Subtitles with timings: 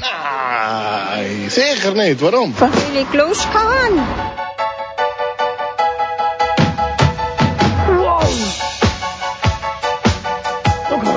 [0.00, 2.20] Nein, sicher nicht.
[2.20, 2.54] Warum?
[2.58, 2.70] Weil
[3.02, 3.48] ich Lust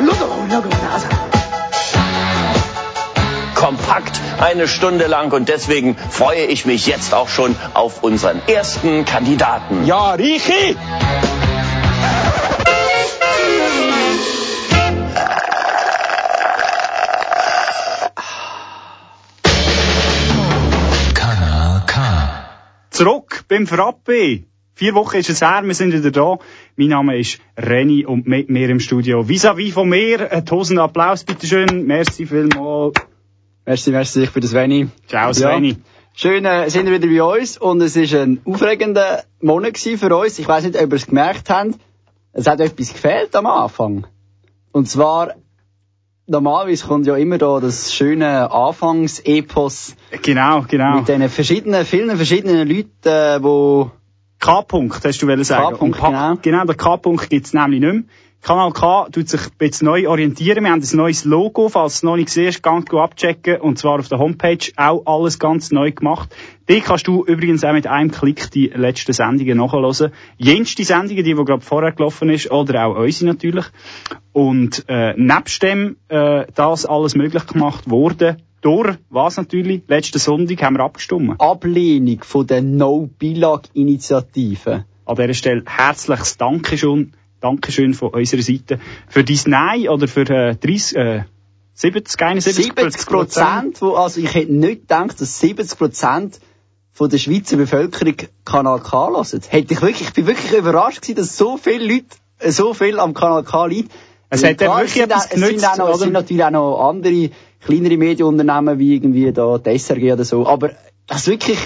[0.02, 0.65] look,
[3.55, 9.05] kompakt eine Stunde lang und deswegen freue ich mich jetzt auch schon auf unseren ersten
[9.05, 9.86] Kandidaten.
[9.86, 10.75] Ja, Richi!
[23.02, 24.44] Zurück beim Frappe.
[24.76, 26.38] Vier Wochen ist es her, wir sind wieder da.
[26.76, 30.32] Mein Name ist Renny und mit mir im Studio vis-à-vis von mir.
[30.32, 31.88] Ein tausend Applaus, bitteschön.
[31.88, 32.94] Merci vielmals.
[33.66, 34.88] Merci, merci für das Veni.
[35.08, 35.70] Ciao, Sveni.
[35.70, 35.76] Ja.
[36.14, 40.38] Schön, äh, sind wir wieder bei uns und es ist ein aufregender Monat für uns.
[40.38, 41.80] Ich weiß nicht, ob ihr es gemerkt habt.
[42.34, 44.05] Es hat etwas gefehlt am Anfang.
[44.72, 45.38] Und zwar,
[46.27, 49.95] normalerweise kommt ja immer da das schöne Anfangsepos.
[50.21, 50.98] Genau, genau.
[50.98, 53.91] Mit den verschiedenen, vielen verschiedenen Leuten, äh, wo
[54.40, 55.73] K-Punkt, hast du wollen sagen.
[55.73, 56.35] K-Punkt, genau.
[56.41, 58.04] Genau, der K-Punkt gibt's nämlich nicht mehr.
[58.43, 60.63] Kanal K tut sich bisschen neu orientieren.
[60.63, 63.61] Wir haben ein neues Logo, falls du es noch nicht siehst, ganz gut abchecken.
[63.61, 66.35] Und zwar auf der Homepage auch alles ganz neu gemacht.
[66.67, 70.12] Die kannst du übrigens auch mit einem Klick die letzten Sendungen nachhören.
[70.38, 73.66] Jenste Sendungen, die, die gerade vorher gelaufen ist, oder auch unsere natürlich.
[74.31, 80.63] Und äh, nebst dem äh, das alles möglich gemacht wurde, durch was natürlich, letzten Sonntag
[80.63, 81.39] haben wir abgestimmt.
[81.39, 84.85] Ablehnung von der No-Billag-Initiative.
[85.06, 88.79] An dieser Stelle herzliches Dankeschön, Dankeschön von unserer Seite
[89.09, 91.23] für dein Nein oder für äh, 30, äh,
[91.73, 96.39] 70, 71 70 Prozent, wo, also ich hätte nicht gedacht, dass 70 Prozent
[96.94, 99.41] von der Schweizer Bevölkerung Kanal K hören.
[99.50, 102.06] Hätte ich wirklich, ich bin wirklich überrascht gewesen, dass so viele Leute,
[102.39, 103.91] äh, so viel am Kanal K liegt.
[104.29, 106.89] Es hat ja wirklich etwas auch- es sind, genützt, noch, es sind natürlich auch noch
[106.89, 107.31] andere
[107.66, 110.45] kleinere Medienunternehmen wie irgendwie da die SRG oder so.
[110.47, 110.72] Aber
[111.07, 111.59] das wirklich,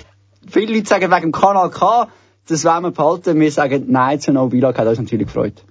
[0.47, 2.07] viele Leute sagen wegen dem Kanal K,
[2.47, 3.39] das wollen wir behalten.
[3.39, 5.63] Wir sagen Nein zu No Billag, hat uns natürlich gefreut.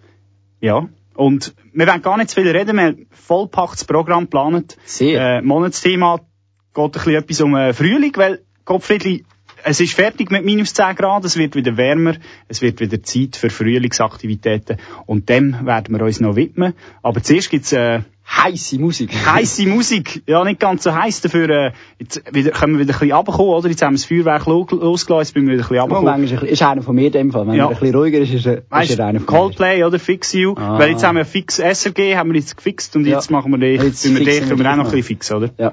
[0.60, 0.88] Ja.
[1.14, 4.76] Und wir wollen gar nicht zu viel reden, wir haben ein vollpacktes Programm geplant.
[4.84, 5.38] Sehr.
[5.38, 6.20] Äh, Monatsthema
[6.74, 9.24] geht ein bisschen etwas um äh, Frühling, weil Gottfriedli,
[9.62, 12.16] es ist fertig mit minus 10 Grad, es wird wieder wärmer,
[12.48, 16.74] es wird wieder Zeit für Frühlingsaktivitäten und dem werden wir uns noch widmen.
[17.02, 19.10] Aber zuerst gibt's äh, Heisse Musik.
[19.26, 20.22] heisse Musik.
[20.26, 21.48] Ja, nicht ganz so heiß dafür.
[21.50, 23.68] Äh, jetzt wieder, können wir wieder ein bisschen runterkommen, oder?
[23.68, 26.48] Jetzt haben wir das Feuerwerk lo- losgelassen, jetzt bin wir wieder ein bisschen runtergekommen.
[26.48, 27.46] ist, einer von mir in dem Fall.
[27.46, 27.64] Wenn Ja.
[27.64, 30.32] er ein bisschen ruhiger ist, ist er, Weißt, ist er einer von Coldplay oder Fix
[30.32, 30.78] You, Ah.
[30.78, 33.16] weil jetzt haben wir Fix SRG, haben wir jetzt gefixt und Ja.
[33.16, 35.30] jetzt machen wir den, Jetzt wir fixen den, tun wir auch noch ein bisschen fix,
[35.30, 35.48] oder?
[35.48, 35.52] mir.
[35.58, 35.72] Ja.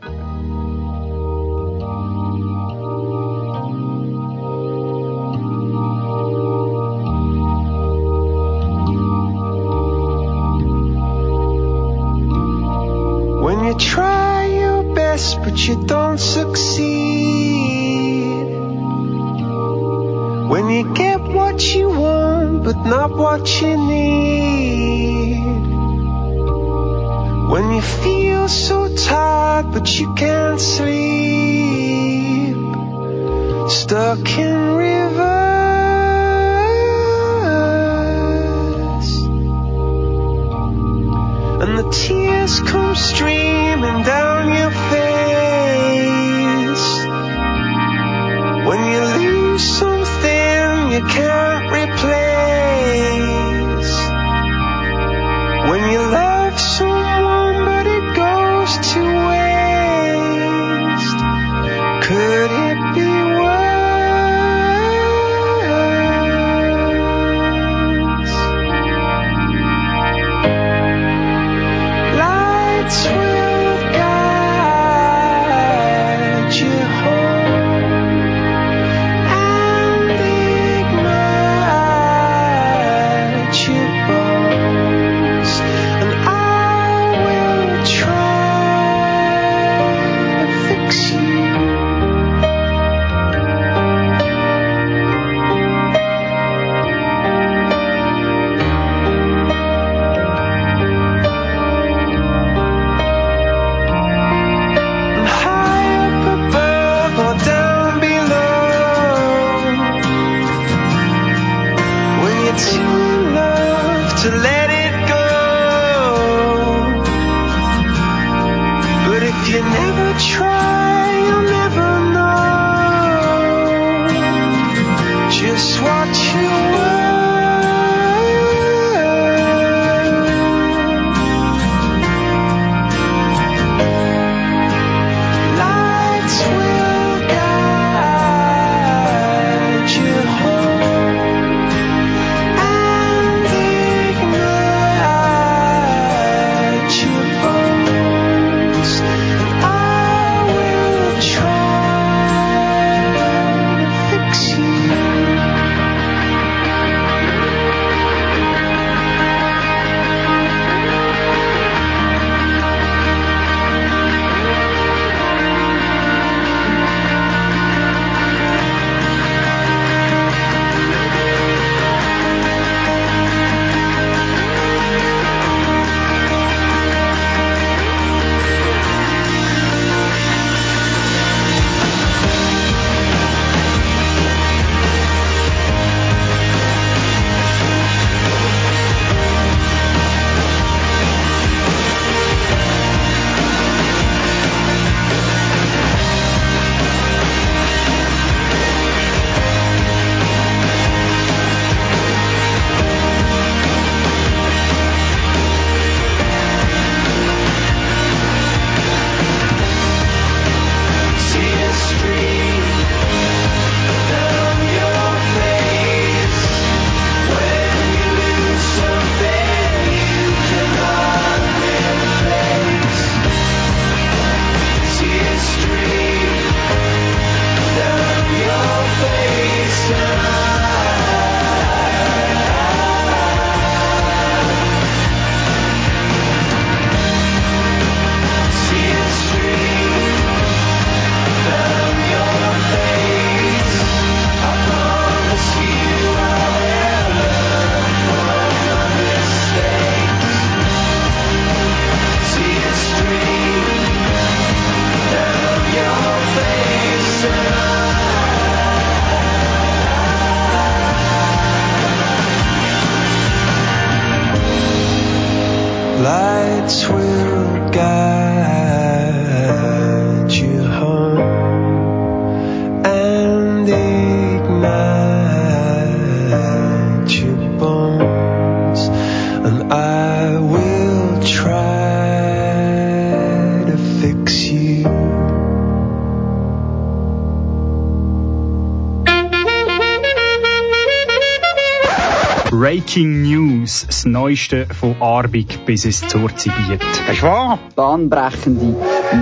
[292.62, 296.80] Breaking News, das Neueste von Arbig bis ins Zurzibiet.
[297.08, 297.58] Das ist wahr?
[297.76, 298.76] Bahnbrechende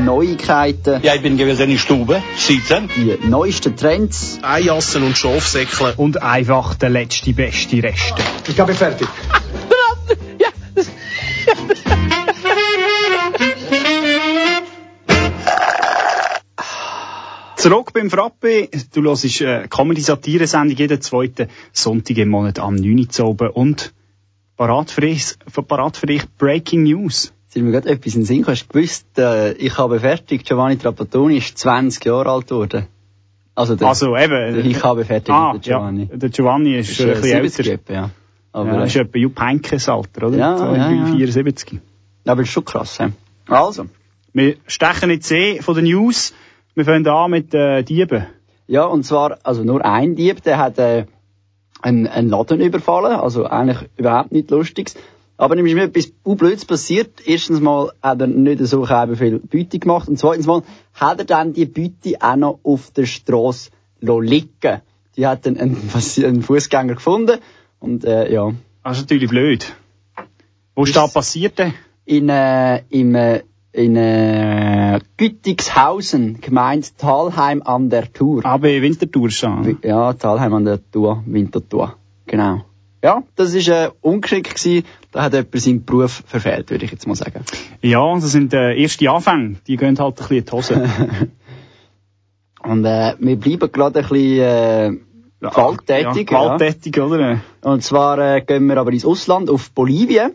[0.03, 2.89] Neuigkeiten, Ja, ich bin gewesen in der Stube, sitzen.
[2.97, 5.94] die neuesten Trends, Eijassen und Schafsäckle.
[5.95, 8.21] Und einfach der letzte beste Reste.
[8.50, 9.07] Ich habe fertig.
[17.60, 18.70] Zurück beim Frappe.
[18.94, 23.10] Du hörst äh, Comedy-Satire-Sendung jeden zweiten Sonntag im Monat am 9.
[23.20, 23.50] Uhr oben.
[23.50, 23.94] Und
[24.56, 25.34] parat für, dich,
[25.68, 27.34] parat für dich Breaking News.
[27.50, 28.48] sind mir gerade etwas in den Sinn.
[28.48, 32.88] Hast du gewusst, äh, ich habe fertig, Giovanni Trapattoni ist 20 Jahre alt geworden.
[33.56, 34.54] Also, der, Also eben.
[34.56, 36.08] der ich habe fertig, ah, der Giovanni.
[36.10, 37.74] Ja, der Giovanni ist, Ist, äh, äh, ein bisschen 70 älter.
[37.74, 38.10] etwa, ja.
[38.54, 40.38] Aber, ja, äh, ist etwa Jupp Heynckes Alter, oder?
[40.38, 41.06] Ja, so, ja, ja.
[41.08, 41.82] 74.
[42.26, 43.10] aber ist schon krass, hä?
[43.50, 43.88] Also.
[44.32, 46.34] Wir stechen nicht sehen von den News.
[46.75, 48.25] Wir fangen an mit äh, Dieben.
[48.67, 51.05] Ja, und zwar, also nur ein Dieb, der hat äh,
[51.82, 54.96] einen, einen Laden überfallen, also eigentlich überhaupt nicht Lustiges.
[55.38, 57.25] Aber dann ist mir etwas Blödes passiert.
[57.25, 60.63] Erstens mal hat er nicht so viel Beute gemacht und zweitens mal
[60.94, 64.82] hat er dann die Beute auch noch auf der Strasse liegen.
[65.15, 65.89] Die hat dann einen,
[66.24, 67.39] einen Fußgänger gefunden
[67.79, 68.51] und äh, ja,
[68.84, 69.74] Das ist natürlich blöd.
[70.75, 71.74] Wo ist da passiert denn?
[72.10, 73.44] in, äh, im, äh,
[73.79, 78.41] in äh, Gütigshausen, gemeint Talheim an der Tour.
[78.43, 79.79] Ah, bei Winterthur schon.
[79.83, 81.95] Ja, Talheim an der Tour, Winterthur.
[82.27, 82.65] Genau.
[83.01, 84.86] Ja, das ist äh, ungeschickt gewesen.
[85.12, 87.45] Da hat jemand seinen Beruf verfehlt, würde ich jetzt mal sagen.
[87.81, 89.55] Ja, das sind äh, erste Anfänge.
[89.65, 90.89] Die gehen halt ein bisschen in die Hose.
[92.62, 94.98] Und äh, wir bleiben gerade ein bisschen äh,
[95.39, 96.29] gewalttätig.
[96.31, 97.39] Ja, gewalttätig, oder?
[97.62, 100.33] Und zwar äh, gehen wir aber ins Ausland, auf Bolivien,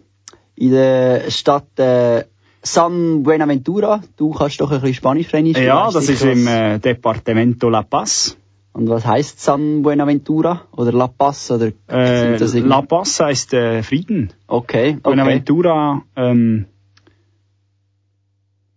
[0.56, 2.24] in der Stadt äh,
[2.64, 4.02] San Buenaventura.
[4.16, 5.59] Du kannst doch ein bisschen Spanisch-Fränkisch.
[5.59, 8.37] Ja, du weißt das ist im äh, Departamento La Paz.
[8.73, 10.62] Und was heißt San Buenaventura?
[10.73, 11.50] Oder La Paz?
[11.50, 14.33] Oder Äh, das La Paz heisst äh, Frieden.
[14.47, 15.00] Okay, okay.
[15.02, 16.66] Buenaventura, ähm,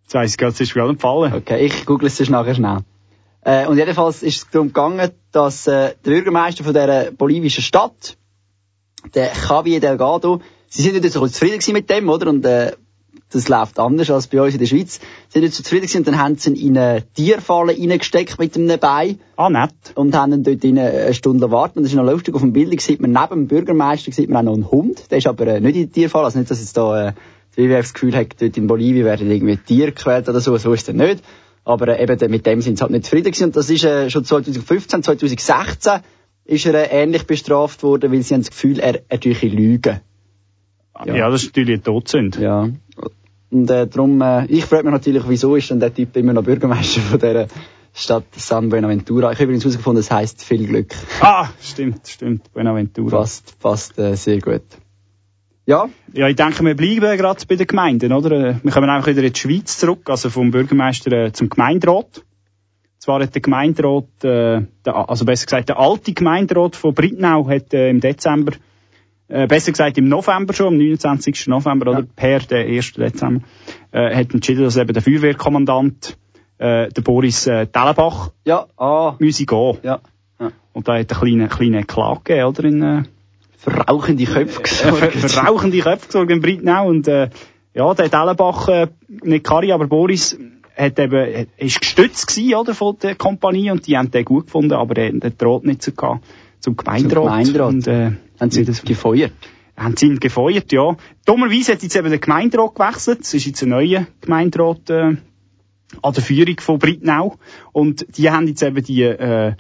[0.06, 1.34] ich gerade, es ist gerade empfallen.
[1.34, 2.80] Okay, ich google es nachher schnell.
[3.42, 8.18] Äh, und jedenfalls ist es darum gegangen, dass äh, der Bürgermeister von dieser bolivischen Stadt,
[9.14, 12.30] der Javier Delgado, sie sind nicht so zufrieden mit dem, oder?
[12.30, 12.74] Und äh,
[13.32, 14.96] das läuft anders als bei uns in der Schweiz.
[14.96, 18.40] Sie sind nicht so zufrieden gewesen und dann haben sie ihn in eine Tierfalle reingesteckt
[18.40, 19.74] mit einem Bein Ah, nett.
[19.96, 21.80] und haben ihn dort in eine Stunde warten.
[21.80, 24.48] Und das ist noch lustig, auf dem Bild sieht man neben dem Bürgermeister sieht man
[24.48, 25.12] auch noch einen Hund.
[25.12, 26.26] Der ist aber äh, nicht in der Tierfalle.
[26.26, 27.14] Also nicht, dass jetzt da äh,
[27.56, 30.56] WWF das Gefühl hat, dort in Bolivien werden irgendwie Tiere gequält oder so.
[30.58, 31.24] So ist es nicht.
[31.66, 33.46] Aber äh, eben mit dem sind sie halt nicht zufrieden gewesen.
[33.46, 36.00] Und das ist äh, schon 2015, 2016
[36.46, 40.00] ist er äh, ähnlich bestraft worden, weil sie haben das Gefühl, er, er tue Lügen.
[41.06, 41.30] Ja.
[41.30, 42.42] das ist natürlich eine Todsünde.
[42.42, 42.70] Ja.
[43.50, 46.44] Und äh, darum, äh, ich frage mich natürlich, wieso ist denn der Typ immer noch
[46.44, 47.48] Bürgermeister von dieser
[47.94, 49.32] Stadt San Buenaventura.
[49.32, 50.94] Ich habe übrigens herausgefunden, es heisst viel Glück.
[51.22, 52.54] Ah, stimmt, stimmt.
[52.54, 53.20] Buenaventura.
[53.20, 54.62] Passt, passt äh, sehr gut.
[55.66, 58.32] Ja, Ja, ich denke, wir bleiben gerade bei den Gemeinden, oder?
[58.32, 62.24] Äh, Wir kommen einfach wieder in die Schweiz zurück, also vom Bürgermeister äh, zum Gemeinderat.
[63.00, 67.74] Zwar hat der Gemeinderat, äh, der, also besser gesagt, der alte Gemeinderat von Brittnau hat
[67.74, 68.54] äh, im Dezember,
[69.28, 71.48] äh, besser gesagt im November schon, am 29.
[71.48, 72.04] November, oder?
[72.04, 72.94] Per den 1.
[72.94, 73.46] Dezember,
[73.92, 76.18] äh, hat entschieden, dass eben der Feuerwehrkommandant,
[76.58, 79.78] äh, der Boris äh, Tellenbach, ja, ah, müsse gehen.
[79.84, 80.00] ja.
[80.40, 80.52] ja.
[80.74, 82.64] Und da hat eine kleine, kleine Klage oder?
[82.64, 83.04] In, äh,
[83.58, 85.14] Verrauchende Köpfe gesorgt.
[85.14, 87.30] verrauchende Köpfe gesorgt in Breitnau und äh,
[87.74, 90.38] ja, der hat Ellenbach, äh, nicht Kari, aber Boris,
[90.76, 94.74] hat eben, ist gestützt gewesen, oder, von der Kompanie und die haben den gut gefunden,
[94.74, 96.24] aber er hat den Draht nicht so gehabt
[96.60, 97.14] zum Gemeinderat.
[97.14, 97.70] Zum Gemeinderat.
[97.70, 99.34] Und, äh, Haben sie das gefeuert?
[99.78, 100.98] haben sie ihn gefeuert, ja.
[101.26, 103.22] Dummerweise hat jetzt eben der Gemeinderat gewechselt.
[103.22, 105.18] Es ist jetzt ein neuer Gemeinderat äh,
[106.02, 107.38] an der Führung von Brittnau.
[107.72, 109.54] Und die haben jetzt eben die, äh,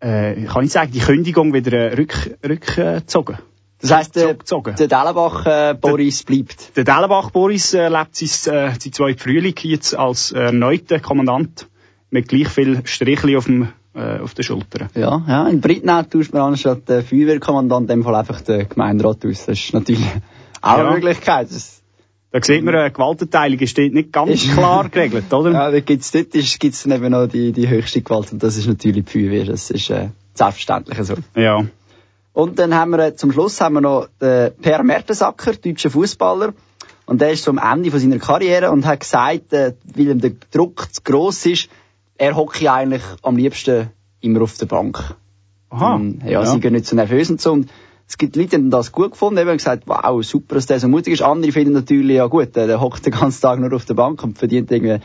[0.00, 3.38] äh, kann ich sagen, die Kündigung wieder äh, rück, rückgezogen.
[3.80, 6.76] Das heisst, der, der Dellenbach äh, Boris bleibt.
[6.76, 11.68] Der Dellenbach Boris äh, lebt sein, äh, sein zweiten Frühling jetzt als erneuter Kommandant
[12.10, 14.88] mit gleich viel Strichli auf, dem, äh, auf den Schultern.
[14.94, 15.48] Ja, ja.
[15.48, 19.46] In Brittnau tauscht man anstatt der Feuerwehrkommandant in dem Fall einfach den Gemeinderat aus.
[19.46, 20.04] Das ist natürlich
[20.62, 20.84] auch Ja.
[20.86, 21.48] eine Möglichkeit.
[21.50, 21.80] Das,
[22.32, 25.52] Da sieht man, äh, Gewaltenteilung ist dort nicht ganz Ist- klar geregelt, oder?
[25.58, 28.56] ja, da gibt's, dort ist, gibt's dann eben noch die, die höchste Gewalt und das
[28.56, 29.44] ist natürlich die Feuerwehr.
[29.44, 31.14] Das ist äh, selbstverständlich so.
[31.36, 31.64] ja.
[32.32, 36.52] Und dann haben wir, äh, zum Schluss haben wir noch den Per Mertesacker, deutscher Fußballer.
[37.06, 40.20] Und der ist so am Ende von seiner Karriere und hat gesagt, äh, weil ihm
[40.20, 41.68] der Druck zu gross ist,
[42.16, 43.90] er hocke eigentlich am liebsten
[44.20, 45.16] immer auf der Bank.
[45.70, 45.96] Aha.
[45.96, 47.52] Ähm, ja, sie gehen nicht so nervös und so.
[47.52, 47.70] Und
[48.06, 50.88] es gibt Leute, die haben das gut gefunden, eben gesagt, wow, super, dass der so
[50.88, 51.22] mutig ist.
[51.22, 54.38] Andere finden natürlich, ja gut, der hockt den ganzen Tag nur auf der Bank und
[54.38, 55.00] verdient irgendwie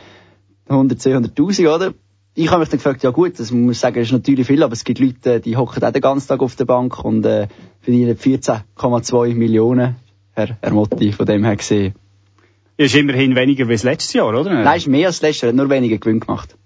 [0.68, 1.94] 100, 200.000, oder?
[2.34, 4.72] ich habe mich dann gefragt, ja gut, das muss sagen, das ist natürlich viel, aber
[4.72, 7.48] es gibt Leute, die hocken auch den ganzen Tag auf der Bank und äh,
[7.80, 9.96] verdienen 14,2 Millionen.
[10.32, 11.94] Herr, Herr Motti, von dem her gesehen.
[12.76, 14.62] Ist immerhin weniger wie das letzte Jahr, oder?
[14.62, 16.56] Nein, ist mehr als letztes Jahr, hat nur weniger Gewinn gemacht.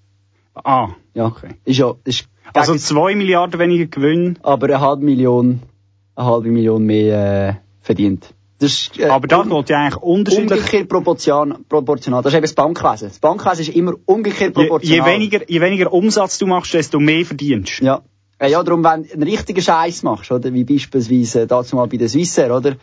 [0.54, 1.54] Ah, Ja, Okay.
[1.64, 4.38] ist ja, ist also gegen- 2 Milliarden weniger Gewinn.
[4.42, 5.62] aber eine halbe Million,
[6.16, 8.34] eine halbe Million mehr äh, verdient.
[8.61, 10.50] Das ist, äh, Aber da geht ja eigentlich unterschiedlich.
[10.58, 12.23] umgekehrt proportion, proportional.
[12.23, 13.08] Das ist eben das Bankwesen.
[13.08, 15.08] Das Bankwesen ist immer umgekehrt Je, proportional.
[15.08, 17.80] je, weniger, je weniger Umsatz du machst, desto mehr verdienst.
[17.80, 18.02] Ja.
[18.38, 21.96] Äh, Ja, darum, wenn du einen richtigen Scheiß machst, oder, wie beispielsweise dazu mal bei
[21.96, 22.76] der Swissair, oder,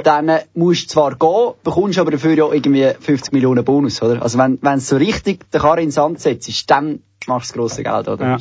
[0.00, 4.22] dann äh, musst du zwar gehen, bekommst aber dafür ja irgendwie 50 Millionen Bonus, oder?
[4.22, 7.52] Also wenn, wenn du so richtig den Karren in den Sand setzt, dann machst du
[7.60, 8.26] das grosse Geld, oder?
[8.26, 8.38] Ja.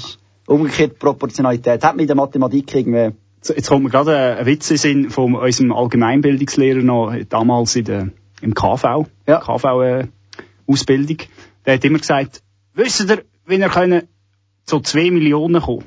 [0.48, 1.84] Umgekehrt Proportionalität.
[1.84, 3.12] Hat mit der Mathematik irgendwie,
[3.44, 8.10] Jetzt kommt mir gerade ein Witz in Sinn von unserem Allgemeinbildungslehrer noch, damals in der,
[8.42, 9.40] im KV, Ja.
[9.40, 11.18] KV-Ausbildung.
[11.66, 12.44] Der hat immer gesagt,
[12.74, 14.08] wisst ihr, wie ihr können
[14.66, 15.86] zu 2 Millionen kommen?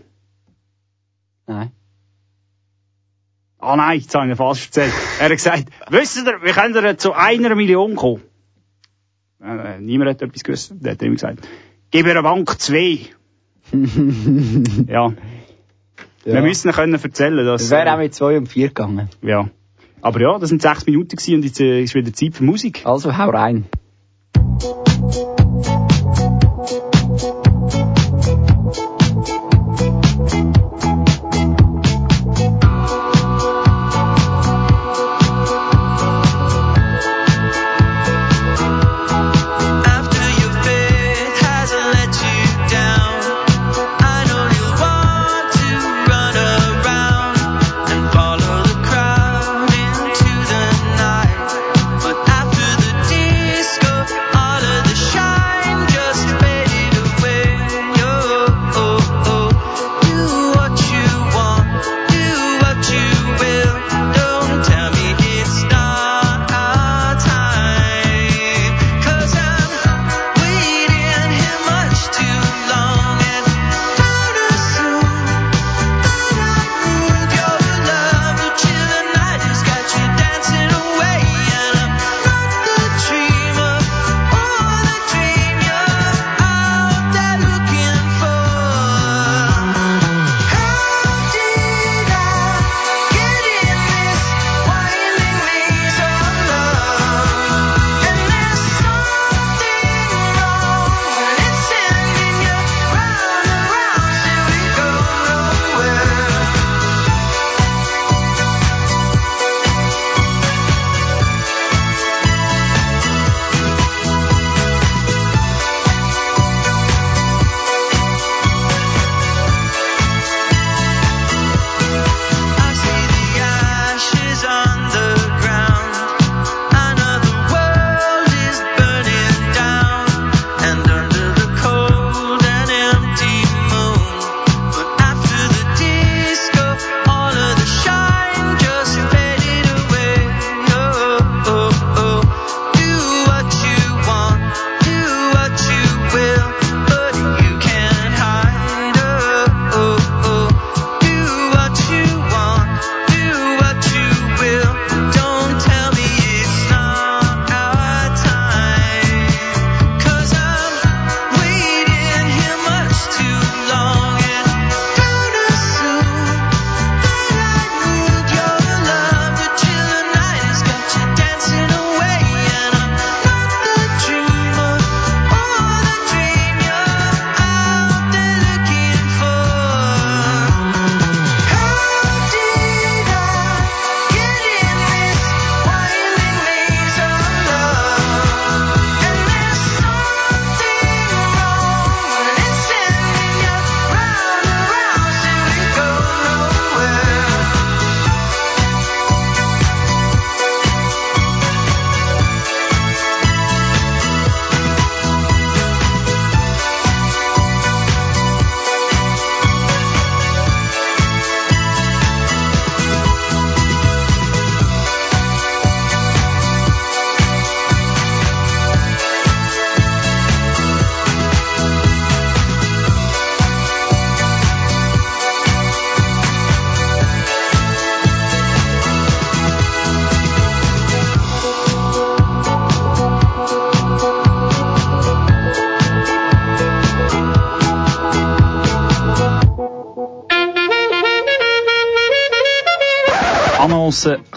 [1.46, 1.70] nein.
[3.64, 4.92] Ah nein, jetzt habe ich ihn falsch erzählt.
[5.18, 8.22] Er hat gesagt, wisst ihr, wie könnt ihr zu einer Million kommen?
[9.42, 10.74] Äh, niemand hat etwas gewusst.
[10.76, 11.48] Der hat immer gesagt,
[11.90, 13.00] gib ihr eine Bank zwei.
[14.86, 15.12] ja.
[16.24, 17.62] Wir müssen können erzählen, dass...
[17.62, 19.08] Das wäre auch äh, mit 2 und 4 gegangen.
[19.22, 19.48] ja.
[20.00, 22.82] Aber ja, das sind sechs Minuten gewesen und jetzt äh, ist wieder Zeit für Musik.
[22.84, 23.64] Also, hau rein.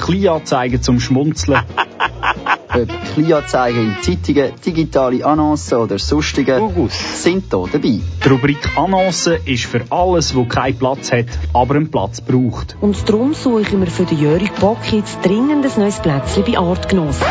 [0.08, 1.60] Kleinanzeigen zum Schmunzeln.
[2.74, 7.24] Ob Kleinanzeigen in Zeitungen, digitale Annoncen oder sonstige August.
[7.24, 8.00] sind hier dabei.
[8.24, 12.78] Die Rubrik Annoncen ist für alles, wo keinen Platz hat, aber einen Platz braucht.
[12.80, 16.58] Und darum suche ich mir für den Jörg Bock jetzt dringend ein neues Plätzchen bei
[16.58, 17.28] Artgenossen.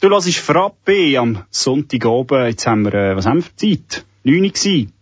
[0.00, 2.50] Du hörst Frappe am Sonntagabend.
[2.50, 4.04] Jetzt haben wir, äh, was haben wir für Zeit?
[4.24, 4.97] 9 Uhr.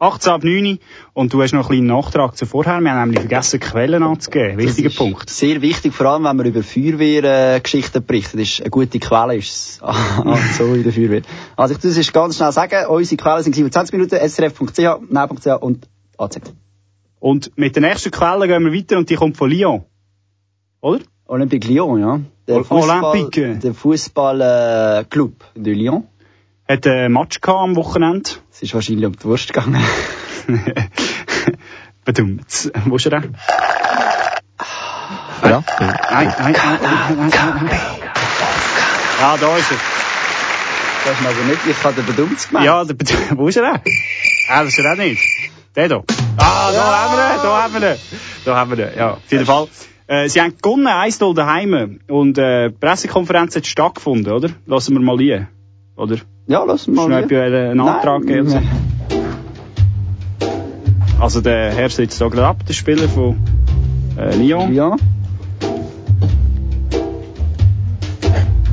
[0.00, 0.78] 18 ab 9 Uhr.
[1.12, 2.80] Und du hast noch einen kleinen Nachtrag zu vorher.
[2.80, 4.58] Wir haben nämlich vergessen, Quellen anzugeben.
[4.58, 5.28] Wichtiger Punkt.
[5.28, 8.40] Sehr wichtig, vor allem wenn man über Feuerwehrgeschichten berichtet.
[8.40, 9.80] Ist eine gute Quelle ist es.
[9.82, 11.22] Ah, so in der Feuerwehr.
[11.56, 15.62] Also ich muss es ganz schnell sagen, unsere Quellen sind vor 20 Minuten, srf.ch, neu.ch
[15.62, 16.40] und AZ.
[17.20, 19.84] Und mit der nächsten Quelle gehen wir weiter und die kommt von Lyon.
[20.80, 21.00] Oder?
[21.26, 22.20] Olympique Lyon, ja.
[22.46, 23.58] Der Fußball, Olympique.
[23.58, 25.04] der Fußball äh,
[25.56, 26.04] de Lyon.
[26.68, 28.30] Hat einen Match gehabt am Wochenende.
[28.52, 29.82] Es ist wahrscheinlich um die Wurst gegangen.
[32.04, 32.70] Bedummt.
[32.86, 33.34] Wo ist er denn?
[35.42, 35.64] ja.
[35.80, 36.56] Nein, nein, nein,
[37.16, 37.70] nein, nein.
[39.20, 39.78] Ja, da ist er.
[41.04, 42.66] Das ist also nicht, ich habe den Bedummt gemeint.
[42.66, 43.80] Ja, der, Bed- wo ist er denn?
[44.50, 45.22] Ah, das ist er auch nicht.
[45.74, 46.02] Der da.
[46.36, 47.98] Ah, da haben wir ihn, da haben wir ihn.
[48.44, 49.10] Da haben wir ihn, ja.
[49.12, 49.68] Auf jeden Fall.
[50.06, 52.00] Äh, sie haben gewonnen, 1-0 daheim.
[52.08, 54.50] Und, äh, die Pressekonferenz hat stattgefunden, oder?
[54.66, 55.48] Lassen wir mal liegen.
[55.96, 56.16] Oder?
[56.48, 57.06] Ja, lass mal.
[57.08, 57.28] Hier.
[57.28, 58.48] bei einen Antrag Nein, geben.
[58.48, 58.68] nein.
[61.20, 63.36] Also, der Herr sitzt da gerade ab, der Spieler von,
[64.16, 64.72] äh, Lyon.
[64.72, 64.96] Ja.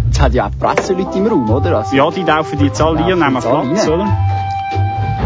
[0.06, 1.80] Jetzt hat ja auch Presseleute im Raum, oder?
[1.80, 3.72] Also, Ja, die laufen jetzt alle Ja, Lyon, nehmen Platz, rein.
[3.72, 4.08] oder?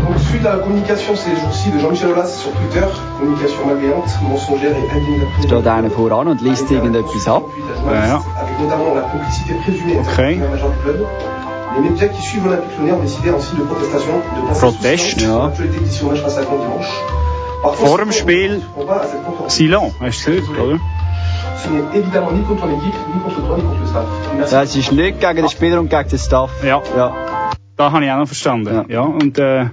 [0.08, 2.88] Donc, suite à la communication ces jours-ci de Jean-Michel Aulas sur Twitter,
[3.20, 7.44] communication malveillante, mensongère et indigne steht einer voran und liest irgendetwas ab.
[7.86, 8.16] Ja.
[8.42, 10.18] avec notamment la complicité présumée Ok.
[10.18, 11.06] d'un major du club.
[11.76, 15.04] Les médias qui suivent Olympique Lyonnais ont décidé en signe de protestation de passer Protest.
[15.04, 15.44] sous silence Ja.
[15.48, 16.92] l'actualité d'ici au match face à Caen dimanche.
[17.62, 18.62] Par Vor dem Spiel.
[19.48, 20.80] Silon, hast du gehört, oder?
[24.52, 26.52] Ja, es ist nicht gegen den Spieler und gegen den Staff.
[26.64, 26.82] Ja.
[26.96, 27.14] Ja.
[27.76, 28.74] Da habe ich auch noch verstanden.
[28.74, 28.86] Ja.
[28.90, 29.02] Ja.
[29.02, 29.66] und äh,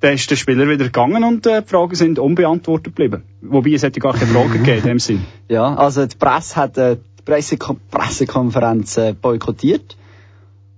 [0.00, 3.22] dann ist der Spieler wieder gegangen und äh, die Fragen sind unbeantwortet geblieben.
[3.40, 5.24] Wobei es hätte gar keine Fragen gegeben in dem Sinn.
[5.48, 9.96] Ja, also die Presse hat äh, die Pressekon Pressekonferenz äh, boykottiert.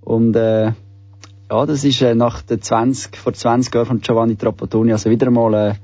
[0.08, 0.72] Und äh,
[1.50, 5.30] ja, das ist äh, nach den 20, vor 20 Jahren von Giovanni Trapattoni also wieder
[5.30, 5.74] mal äh,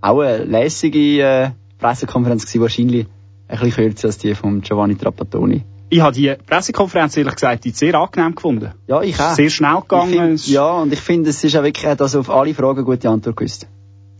[0.00, 3.06] auch eine lässige äh, Pressekonferenz gewesen, wahrscheinlich
[3.48, 5.64] ein bisschen kürzer als die von Giovanni Trapattoni.
[5.88, 8.70] Ich habe die Pressekonferenz ehrlich gesagt sehr angenehm gefunden.
[8.86, 9.32] Ja, ich auch.
[9.32, 10.38] Sehr schnell gegangen.
[10.38, 13.10] find, ja, und ich finde, es ist auch wirklich, hat also auf alle Fragen gute
[13.10, 13.66] Antwort gewusst.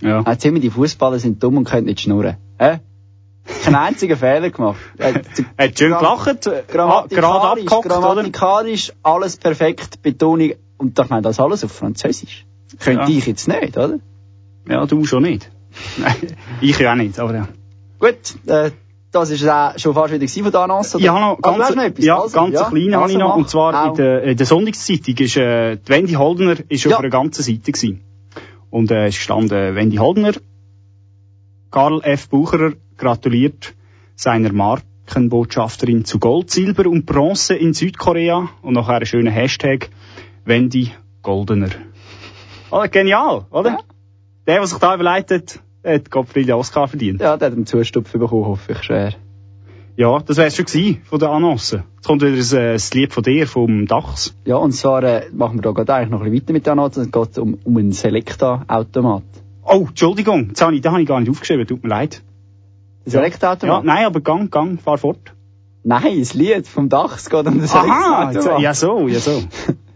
[0.03, 0.19] ja.
[0.19, 2.39] Er hat immer, die Fußballer sind dumm und können nicht schnurren.
[2.59, 2.81] Hä?
[3.65, 4.77] Keinen einzigen Fehler gemacht.
[4.99, 5.23] Er hat-
[5.57, 10.53] Er hat schön gelacht, äh, gerade abgehockt, grammatikalisch, alles perfekt, Betonung.
[10.77, 12.47] Und ich meine, das alles auf Französisch.
[12.79, 13.19] Könnte Ja.
[13.19, 13.99] ich jetzt nicht, oder?
[14.69, 15.51] Ja, du schon nicht.
[16.61, 17.49] Ich ja auch nicht, aber ja.
[17.99, 18.71] Gut, äh,
[19.11, 20.95] das ist auch schon fast wieder von der Annonce.
[20.97, 21.05] oder?
[21.05, 22.05] Ja, noch du ganz, noch etwas?
[22.05, 23.29] ja, Also, ganz ja, kleine habe also ich noch.
[23.31, 23.37] mach.
[23.37, 26.93] Und zwar in der, in der Sonntagszeitung ist, äh, die Wendy Holdner ist Ja.
[26.93, 28.03] auf einer ganzen Seite gewesen.
[28.71, 30.33] Und, äh, es stand, äh, Wendy Holdner,
[31.71, 32.29] Karl F.
[32.29, 33.75] Bucherer gratuliert
[34.17, 38.49] seiner Markenbotschafterin zu Gold, Silber und Bronze in Südkorea.
[38.63, 39.91] Und nachher einen schönen Hashtag,
[40.45, 41.71] Wendy Goldener.
[42.71, 43.71] Oh, genial, oder?
[43.71, 43.79] Ja.
[44.47, 47.21] Der, der sich da überlegt hat, hat Gottfried Oscar verdient.
[47.21, 49.15] Ja, der hat einen Zustupf bekommen, hoffe ich schwer.
[49.97, 51.83] Ja, das wär's schon gewesen von der Annonce.
[51.97, 54.37] Jetzt kommt wieder ein, äh, das Lied von dir, vom Dachs.
[54.45, 56.73] Ja, und zwar äh, machen wir da gerade eigentlich noch ein bisschen weiter mit der
[56.75, 56.97] Annonce.
[56.99, 59.25] Es geht um, um einen Selecta-Automat.
[59.65, 62.23] Oh, Entschuldigung, das habe ich, da habe ich gar nicht aufgeschrieben, tut mir leid.
[63.07, 63.85] Ein Ja, Selecta-Automat?
[63.85, 65.35] nein, aber gang, gang, fahr fort.
[65.85, 68.61] Nein, das Lied vom Dachs geht um den Aha, Selecta-Automat.
[68.63, 69.43] ja so, ja so.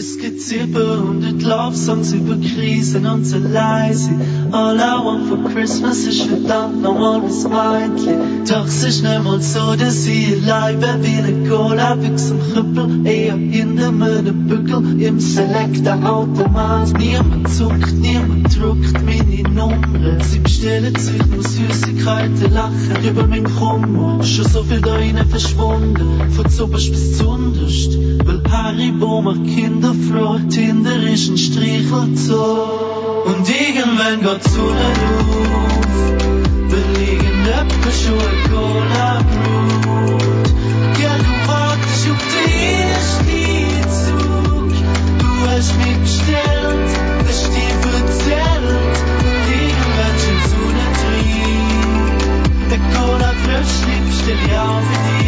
[0.00, 4.08] Es gibt über hundert Love-Songs über Krisen und so leise.
[4.50, 8.14] All I want for Christmas ist verdammt nochmal was Weintli.
[8.48, 13.06] Doch es ist nicht mal so, dass ich allein wie eine Cola, fix am Krüppel,
[13.06, 16.98] eher hinter meinem Bügel im Selecta-Automat.
[16.98, 20.24] Niemand zuckt, niemand druckt meine Nummer.
[20.24, 24.24] Sie bestellen Zeug, nur Süßigkeiten, lachen über mein Kummer.
[24.24, 27.98] Schon so viel da rein verschwunden, von zuoberst bis zunderst.
[28.24, 33.24] Weil Haribo macht Kinder froh, Tinder ist ein Streichelzoo.
[33.24, 34.86] Und irgendwann geht die Sonne
[35.18, 35.86] auf,
[36.70, 37.72] weil irgendjemand
[38.02, 40.48] schon eine Cola braucht.
[41.02, 42.50] Ja, du wartest auf den
[42.90, 43.34] ersten
[44.02, 44.70] Zug,
[45.18, 46.90] du hast mich bestellt,
[47.26, 48.96] das dir erzählt.
[49.28, 51.68] Und irgendwann schon die Sonne drin,
[52.70, 55.19] der Cola Fröschli bestell ich auch für dich.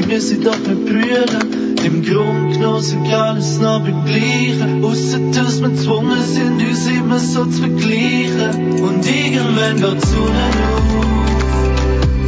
[0.00, 1.74] Sie müssen doch nicht brüllen.
[1.84, 4.84] Im Grunde genommen sind alles noch beim Gleichen.
[4.84, 8.80] Ausser, dass wir gezwungen sind, uns immer so zu vergleichen.
[8.80, 10.94] Und irgendwann wird die Sonne auf.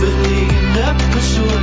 [0.00, 1.00] Will irgendjemand
[1.33, 1.59] schon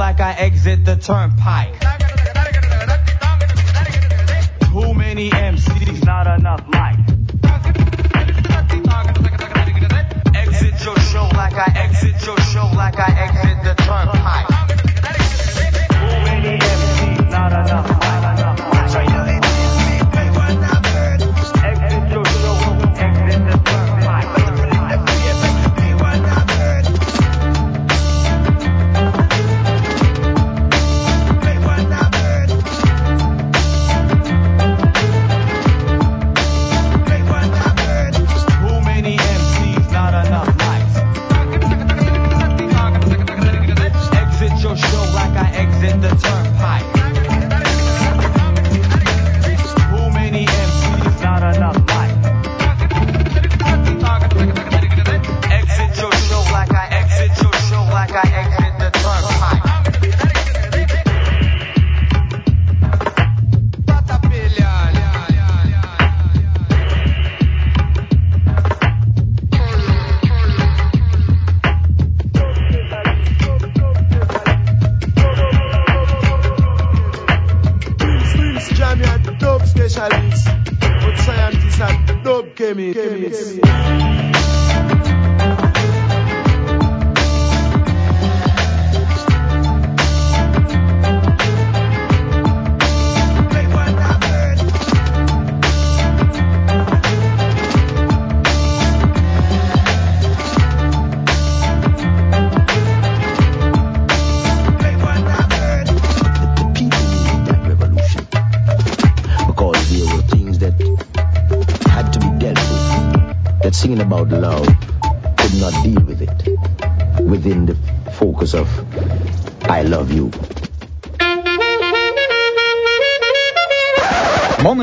[0.00, 1.89] like I exit the turnpike.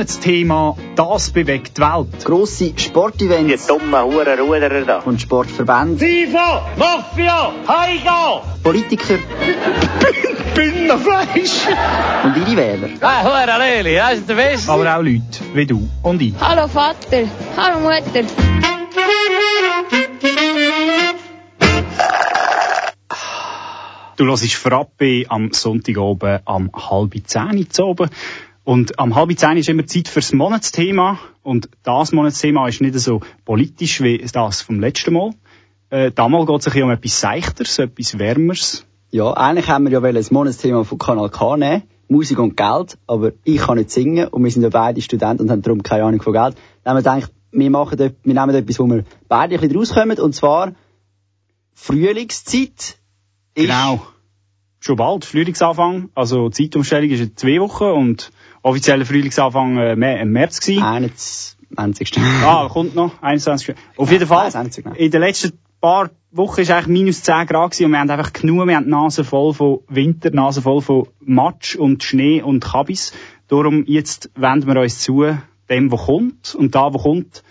[0.08, 2.24] Monatsthema, das bewegt die Welt.
[2.24, 3.64] Grosse Sportevents.
[3.64, 5.00] Die dummen Hurenruderer da.
[5.00, 6.00] Und Sportverbände.
[6.00, 8.42] FIFA, Mafia, Heiga!
[8.64, 9.16] Politiker
[10.56, 11.68] Bündnerfleisch!
[12.24, 12.90] und ihre Wähler.
[13.02, 14.72] Ah, Hurenleli, das ist der Beste.
[14.72, 15.22] Aber auch Leute
[15.54, 16.34] wie du und ich.
[16.40, 17.28] Hallo Vater.
[17.58, 18.24] Hallo Mutter.
[24.16, 28.10] Du hörst Frappe am Sonntag oben am halb zehn zu oben.
[28.68, 31.20] Und am halb zehn ist immer Zeit fürs Monatsthema.
[31.42, 35.30] Und das Monatsthema ist nicht so politisch wie das vom letzten Mal.
[35.90, 38.86] Äh, damals geht es ein um etwas Seichtes, etwas Wärmeres.
[39.10, 41.84] Ja, eigentlich haben wir ja das Monatsthema von Kanal K nehmen.
[42.10, 42.98] Musik und Geld.
[43.08, 46.04] Aber ich kann nicht singen und wir sind ja beide Studenten und haben darum keine
[46.04, 46.58] Ahnung von Geld.
[46.84, 50.20] Dann haben wir gedacht, wir, machen, wir nehmen etwas, wo wir beide ein bisschen rauskommen.
[50.20, 50.74] Und zwar
[51.74, 52.98] Frühlingszeit.
[53.54, 54.06] Ist Genau.
[54.82, 56.10] Schon bald, Frühlingsanfang.
[56.16, 58.30] Also Zeitumstellung ist in zwei Wochen und
[58.68, 60.84] offizieller Frühlingsanfang äh, im März gewesen.
[60.84, 62.18] 21.
[62.44, 63.76] Ah, kommt noch, 21.
[63.96, 64.96] Auf jeden Fall, 21, genau.
[64.96, 68.34] in den letzten paar Wochen ist eigentlich minus 10 Grad gewesen und wir haben einfach
[68.34, 72.42] genug, wir haben die Nase voll von Winter, die Nase voll von Matsch und Schnee
[72.42, 73.14] und Kabis.
[73.48, 75.24] Darum jetzt wenden wir uns zu
[75.70, 76.56] dem, was kommt.
[76.56, 77.44] Und da, was kommt,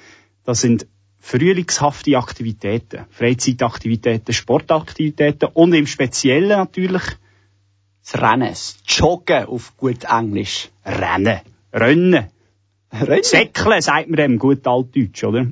[0.45, 0.87] das sind
[1.21, 7.03] frühlingshafte Aktivitäten, Freizeitaktivitäten, Sportaktivitäten und im Speziellen natürlich
[8.07, 10.69] Das Rennen, das Joggen auf gut Englisch.
[10.85, 11.41] Rennen,
[11.73, 12.27] Rennen,
[12.93, 13.23] Rennen?
[13.23, 15.47] Säckeln, sagt man dem, gut altdeutsch, oder?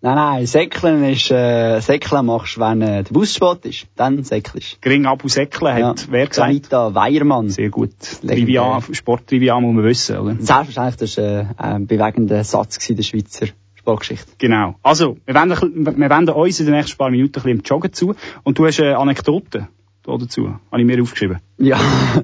[0.00, 3.86] Nein, nein, Säckeln ist, äh, Säckeln machst du, wenn äh, der Busspot ist.
[3.94, 6.48] Dann säckelst Gering Abu Säckeln hat wer gesagt?
[6.48, 7.48] Anita Weiermann.
[7.48, 7.94] Sehr gut.
[8.20, 10.36] Trivia, Sporttrivia muss man wissen, oder?
[10.40, 14.32] Selbstverständlich, das war äh, ein bewegender Satz gewesen, der Schweizer Sportgeschichte.
[14.38, 14.74] Genau.
[14.82, 17.92] Also, wir wenden, wir wenden uns in den nächsten paar Minuten ein bisschen im Joggen
[17.92, 18.14] zu.
[18.42, 19.68] Und du hast eine Anekdote
[20.06, 20.54] dazu.
[20.70, 21.38] Habe ich mir aufgeschrieben.
[21.58, 21.78] Ja,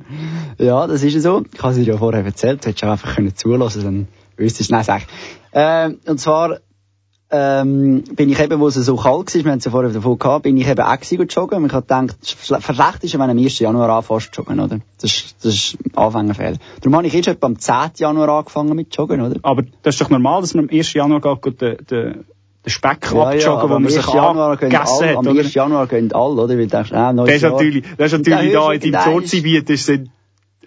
[0.59, 1.43] ja, das ist ja so.
[1.53, 4.71] Ich habe es dir ja vorher erzählt, du hättest auch einfach können zulassen, dann wüsstest
[4.71, 5.03] du, nein, sag.
[5.53, 6.59] Ähm, und zwar,
[7.33, 10.19] ähm, bin ich eben, wo es so kalt war, wir haben es ja vorher davon
[10.19, 11.59] gehabt, bin ich eben auch gewesen, joggen.
[11.59, 13.59] Und ich habe gedacht, Verschlecht ist, wenn du am 1.
[13.61, 14.81] Januar anfängst zu joggen, oder?
[15.01, 16.57] Das ist, das ist Anfängerfehler.
[16.81, 17.93] Darum habe ich jetzt etwa am 10.
[17.97, 19.39] Januar angefangen mit joggen, oder?
[19.43, 20.93] Aber das ist doch normal, dass man am 1.
[20.93, 22.25] Januar geht, geht den, den,
[22.67, 23.95] Speck abjoggen, aber wo man 1.
[23.95, 25.41] sich angegessen alle, hat, am oder?
[25.41, 25.55] 1.
[25.55, 26.49] Januar gehen alle, oder?
[26.49, 27.53] Weil du denkst, ah, neues Das ist Jahr.
[27.53, 30.11] natürlich, das ist natürlich da in du deinem Zollgebiet, ist sind,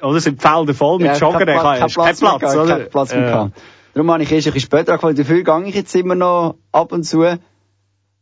[0.02, 2.58] oder sind die Felder voll mit Ja, Joggern, kein, Pla- kein, kein Platz, mehr gehabt,
[2.58, 2.78] oder?
[2.80, 3.50] Kein Platz mehr Ja.
[3.94, 5.16] Darum habe ich erst ein bisschen später angefangen.
[5.18, 7.24] Dafür gehe ich jetzt immer noch ab und zu.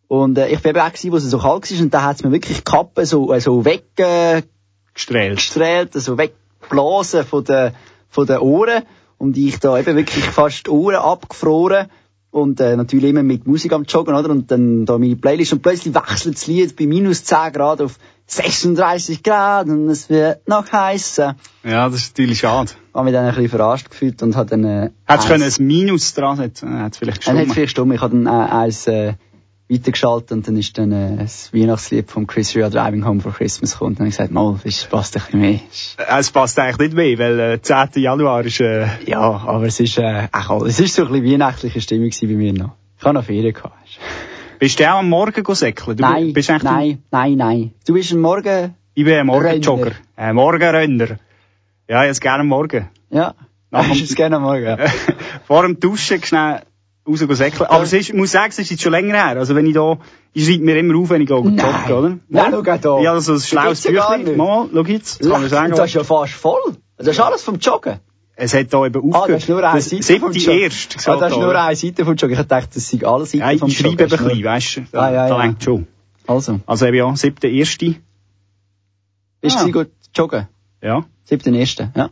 [0.10, 1.82] Und äh, ich bin eben auch gewesen, wo es so kalt war.
[1.82, 5.94] Und da hat es mir wirklich die Kappe so, äh, so weggestrahlt, Gestrahlt.
[5.94, 7.72] so weggeblasen von den,
[8.10, 8.84] von den Ohren.
[9.18, 11.88] Und ich da eben wirklich fast die Ohren abgefroren.
[12.32, 14.30] Und äh, natürlich immer mit Musik am Joggen, oder?
[14.30, 15.52] Und dann da meine Playlist.
[15.52, 19.68] Und plötzlich wechselt das Lied bei minus 10 Grad auf 36 Grad.
[19.68, 21.36] Und es wird noch heißer.
[21.66, 22.72] Ja, das ist natürlich schade.
[22.94, 25.68] habe mich dann ein bisschen verarscht gefühlt und habe dann, äh, Hättest du können ein
[25.68, 27.54] Minus dran setzen, hat es vielleicht Dann hat gestimmt.
[27.54, 27.92] vielleicht stumm.
[27.92, 29.14] Ich habe dann äh, eins äh,
[29.72, 33.74] weitergeschaltet und dann ist dann äh, das Weihnachtslied von Chris Rea Driving Home for Christmas
[33.74, 33.92] gekommen.
[33.92, 35.60] Und dann habe ich gesagt, mal, das passt ein bisschen mehr.
[35.98, 38.02] Äh, Es passt eigentlich nicht mehr, weil äh, 10.
[38.02, 38.60] Januar ist...
[38.60, 42.28] Äh, Ja, aber es ist, äh, auch, es ist so ein bisschen weihnachtliche Stimmung bei
[42.28, 42.72] mir noch.
[43.00, 43.76] Ich habe noch Ferien gehabt.
[44.60, 45.98] bist du auch am Morgen säckeln?
[46.00, 47.74] Nein, bist eigentlich nein, nein, nein.
[47.88, 49.94] Du bist am Morgen, Ich bin ein Morgenjogger.
[50.16, 51.18] Ein Morgenrenner.
[51.88, 52.90] Ja, jetzt gerne am Morgen.
[53.10, 53.34] ja.
[53.74, 54.78] Nach dem- es gerne am Morgen.
[55.48, 56.62] Vor dem Duschen schnell
[57.08, 57.70] raus go säckeln.
[57.70, 59.38] Aber es ist, ich muss sagen, es ist jetzt schon länger her.
[59.38, 59.98] Also wenn ich da,
[60.34, 62.18] ich schreibe mir immer auf, wenn ich gehe joggen, oder?
[62.30, 63.00] Nein, schau da.
[63.02, 64.38] Ja, so ein Das schlaues Büchlein.
[64.38, 65.72] Mal, schau jetzt, das kann ich sagen.
[65.76, 66.78] Das ist ja fast voll.
[66.98, 68.00] Das ist alles vom Joggen.
[68.36, 69.30] Es hat da eben Ah, aufgehört.
[69.38, 70.60] das ist nur eine Das Seite siebte vom Joggen.
[70.62, 71.76] erst, Ah, das ist nur eine.
[71.76, 72.40] Seite vom Joggen.
[72.40, 74.06] Ich dachte, das sind alle Seiten Ja, ich vom schreibe Joggen.
[74.06, 74.82] eben ein bisschen, weißt du.
[74.92, 75.44] Da, Ah, ja, da ja.
[75.44, 75.88] lenkt schon.
[76.28, 77.96] Also, Also eben ja, siebte, erste.
[79.42, 79.66] bist Ah.
[79.66, 80.48] du gut joggen?
[80.82, 81.04] Ja.
[81.24, 82.10] Siebten ersten, ja.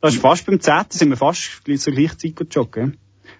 [0.00, 0.84] Das ist fast beim 10.
[0.90, 2.96] sind wir fast zur gleichen Zeit joggen.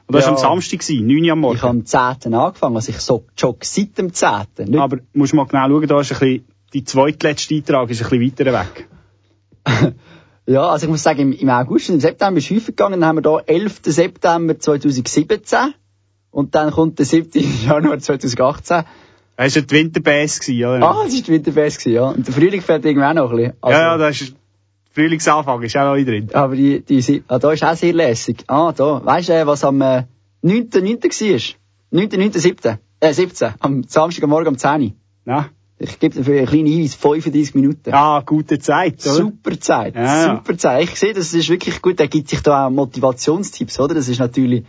[0.08, 0.30] Und das Ja.
[0.30, 1.56] war am Samstag, gewesen, 9 Uhr am Morgen.
[1.56, 2.34] Ich habe am 10.
[2.34, 4.30] angefangen, also ich so jogge seit dem 10.
[4.58, 8.20] Nicht Aber musst mal genau schauen, da ist ein bisschen, die zweitletzte Eintrag ist ein
[8.20, 8.88] bisschen weiter weg.
[10.48, 13.00] Ja, also ich muss sagen, im, im August und im September ist es häufig gegangen.
[13.00, 13.80] Dann haben wir da 11.
[13.84, 15.74] September 2017.
[16.30, 17.30] Und dann kommt der 7.
[17.66, 18.84] Januar 2018.
[19.36, 20.82] Das war die Winterbass, oder?
[20.82, 22.10] Ah, das war die gewesen, ja.
[22.10, 23.52] Und der Frühling fährt irgendwann auch noch ein bisschen.
[23.60, 24.36] Also, ja, ja, das ist,
[24.96, 26.28] Frühlingsanfang ist auch noch drin.
[26.32, 28.44] Aber die, die, si- ah, da ist auch sehr lässig.
[28.48, 29.04] Ah, da.
[29.04, 30.04] Weißt du, äh, was am äh,
[30.42, 31.02] 9.9.
[31.92, 32.00] war?
[32.00, 32.78] 9.9.7.
[33.00, 33.54] Äh, 17.
[33.60, 34.90] Am Samstag am Morgen um 10 Uhr.
[35.26, 35.48] Ja.
[35.78, 37.92] Ich gebe dafür einen kleinen Hinweis, 35 Minuten.
[37.92, 39.14] Ah, gute Zeit, oder?
[39.14, 40.84] Super Zeit, Ja, super Zeit.
[40.84, 42.00] Ich sehe, das ist wirklich gut.
[42.00, 43.94] Er gibt sich da auch Motivationstipps, oder?
[43.94, 44.64] Das ist natürlich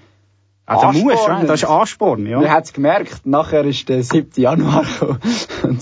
[0.69, 1.41] Ah, da musst du, anspornend.
[1.43, 1.47] ja.
[1.47, 2.41] das ist Ansporn, ja.
[2.41, 4.29] Man es gemerkt, nachher ist der 7.
[4.35, 5.19] Januar gekommen.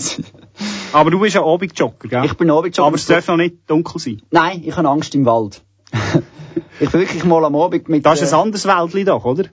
[0.96, 2.24] Aber du bist ein Abendjogger, gell?
[2.24, 2.86] ich bin Abendjogger.
[2.86, 4.22] Aber es darf noch nicht dunkel sein.
[4.30, 5.62] Nein, ich habe Angst im Wald.
[6.80, 8.06] ich bin wirklich mal am Abend mit...
[8.06, 9.44] Das ist äh, ein anderes Wäldli doch, oder?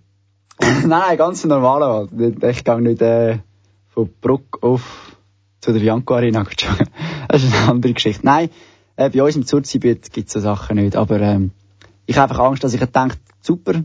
[0.88, 2.42] nein, ganz ein normaler Wald.
[2.46, 3.40] Ich gehe nicht äh,
[3.90, 5.18] von Bruck auf
[5.60, 6.88] zu der Bianco Arena joggen.
[7.28, 8.26] Das ist eine andere Geschichte.
[8.26, 8.50] Nein,
[8.96, 10.96] äh, bei uns im Zurzibiet gibt es so Sachen nicht.
[10.96, 11.52] Aber ähm,
[12.06, 13.84] ich habe einfach Angst, dass ich denke, super,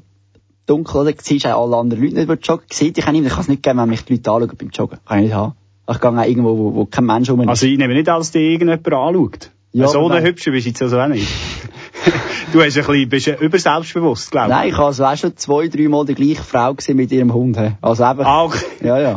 [0.67, 1.13] dunkel, oder?
[1.21, 2.67] Siehst du auch alle anderen Leute nicht, die joggen.
[2.71, 4.71] Sieht ich auch nicht, ich kann es nicht geben, wenn mich die Leute anschauen beim
[4.71, 4.99] Joggen.
[5.05, 5.58] Kann ich nicht haben.
[5.91, 7.49] Ich gehe auch irgendwo, wo, wo kein Mensch ist.
[7.49, 9.51] Also ich nehme nicht, als dich irgendjemand anschaut.
[9.73, 10.25] Ja, so nein.
[10.25, 11.29] Hübsche bist du jetzt also auch nicht.
[12.53, 14.57] du hast ein bisschen, bist ja überselbstbewusst, glaube ich.
[14.57, 17.59] Nein, ich habe also auch schon zwei, dreimal die gleiche Frau gesehen mit ihrem Hund.
[17.81, 18.23] Also eben.
[18.23, 18.55] Auch.
[18.83, 19.17] Ja, ja.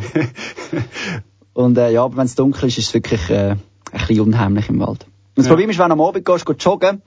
[1.53, 3.59] Und äh, ja, aber wenn es dunkel ist, ist es wirklich äh, ein
[3.91, 5.05] bisschen unheimlich im Wald.
[5.05, 5.51] Und das Ja.
[5.51, 7.01] Problem ist, wenn du am Abend gehst, gehst joggen,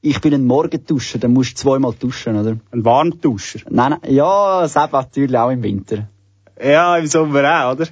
[0.00, 2.56] ich bin ein Morgenduscher, dann musst du zweimal duschen, oder?
[2.70, 3.60] Ein Warmduscher.
[3.70, 6.08] Nein, nein, ja, das eben natürlich auch im Winter.
[6.62, 7.86] Ja, im Sommer auch, oder?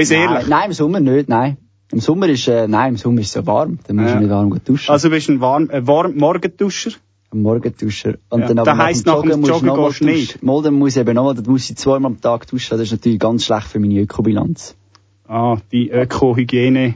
[0.00, 0.48] Bist Nein, ehrlich.
[0.48, 1.56] nein, im Sommer nicht, nein.
[1.92, 4.14] Im Sommer ist, äh, nein, im Sommer ist es so warm, dann musst Ja.
[4.16, 4.90] du nicht warm gehen duschen.
[4.92, 6.92] Also bist du ein warm, ein warm Morgenduscher?
[7.32, 8.14] Ein Morgenduscher.
[8.28, 10.00] Und Ja, dann das aber heisst, nach nach dem dem Joggen, musst du Joggen gehst
[10.00, 10.42] du nicht?
[10.42, 12.92] Mal, dann muss ich eben nochmal, dann muss ich zweimal am Tag duschen, das ist
[12.92, 14.74] natürlich ganz schlecht für meine Ökobilanz.
[15.28, 16.94] Ah, die Öko-Hygiene.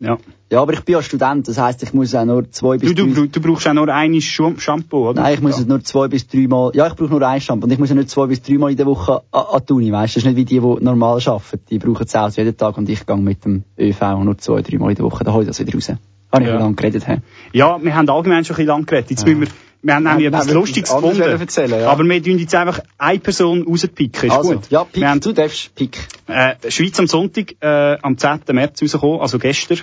[0.00, 0.18] Ja.
[0.54, 3.06] Ja, aber ich bin ja Student, das heisst, ich muss auch nur zwei bis Du,
[3.06, 3.12] drei...
[3.12, 5.22] du, du brauchst auch nur ein Shampoo, oder?
[5.22, 5.64] Nein, ich muss ja.
[5.66, 8.10] nur zwei bis dreimal, ja, ich brauche nur ein Shampoo und ich muss ja nicht
[8.10, 10.20] zwei bis dreimal in der Woche an, an die Uni, weißt du?
[10.20, 11.60] Das ist nicht wie die, die normal arbeiten.
[11.70, 14.90] Die brauchen es auch jeden Tag und ich gehe mit dem ÖV nur zwei, dreimal
[14.90, 15.88] in der Woche, da hole ich das wieder raus.
[16.32, 16.54] Habe ich Ja.
[16.54, 16.60] ja.
[16.60, 17.18] lange geredet, hä?
[17.52, 19.10] Ja, wir haben allgemein schon ein bisschen lang geredet.
[19.10, 19.48] Jetzt müssen wir,
[19.82, 21.20] wir haben nämlich Ja, etwas Lustiges gefunden.
[21.20, 21.90] erzählen, ja.
[21.90, 24.70] Aber wir tun jetzt einfach eine Person rauspicken, ist Also, gut.
[24.70, 25.98] ja, Pick, Wir haben du darfst Pick.
[26.26, 28.40] äh, Schweiz am Sonntag äh, am 10.
[28.52, 29.78] März rausgekommen, also gestern,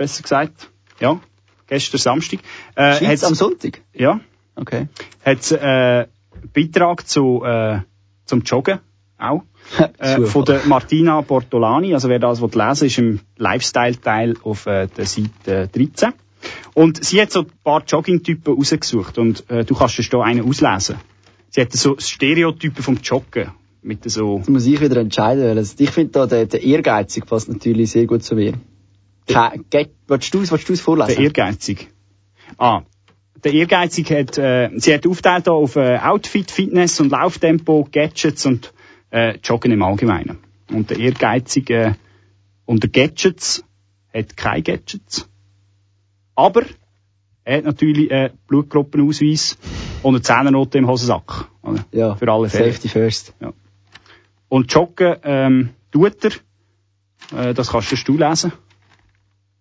[0.00, 0.70] besser gesagt.
[0.98, 1.20] Ja,
[1.66, 2.40] gestern Samstag.
[2.74, 3.82] Äh, Schweiz am Sonntag?
[3.92, 4.20] Ja,
[4.56, 4.88] Okay.
[5.24, 6.06] hat äh,
[6.54, 7.80] Beitrag zu, äh,
[8.24, 8.80] zum Joggen
[9.18, 9.42] auch.
[9.98, 14.88] Äh, von der Martina Bortolani, also wer das will lesen ist im Lifestyle-Teil auf äh,
[14.88, 16.14] der Seite 13.
[16.72, 20.48] Und sie hat so ein paar Jogging-Typen rausgesucht und äh, du kannst dir da einen
[20.48, 20.96] auslesen.
[21.50, 23.50] Sie hat so Stereotypen vom Joggen
[23.82, 24.38] mit so...
[24.38, 25.44] Jetzt muss ich wieder entscheiden.
[25.44, 28.54] weil Ich finde da, der, der Ehrgeizig passt natürlich sehr gut zu mir.
[30.06, 31.14] Willst du es du es vorlesen?
[31.16, 31.88] Der Ehrgeizig.
[32.58, 32.82] Ah,
[33.44, 38.46] der Ehrgeizig hat, äh, sie hat aufteilt da auf äh, Outfit, Fitness und Lauftempo, Gadgets
[38.46, 38.72] und
[39.10, 40.38] äh, Joggen im Allgemeinen.
[40.70, 41.94] Und der Ehrgeizig äh,
[42.66, 43.64] unter Gadgets
[44.12, 45.28] hat keine Gadgets.
[46.34, 46.62] Aber
[47.44, 49.58] er hat natürlich äh, Blutgruppenausweis
[50.02, 51.48] und eine Zehnernote im Hosensack.
[51.62, 51.84] Oder?
[51.92, 52.72] ja, Für alle Fälle.
[52.72, 53.34] Safety first.
[54.48, 58.52] Und Joggen ähm, tut er, äh, das kannst du lesen.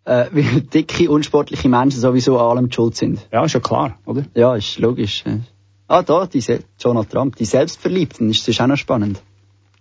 [0.10, 3.28] Äh, weil dicke, unsportliche Menschen sowieso an allem schuld sind.
[3.32, 4.24] Ja, ist ja klar, oder?
[4.34, 5.24] Ja, ist logisch.
[5.88, 9.22] Ah, da, die Se Donald Trump, die Selbstverliebten, ist das auch noch spannend.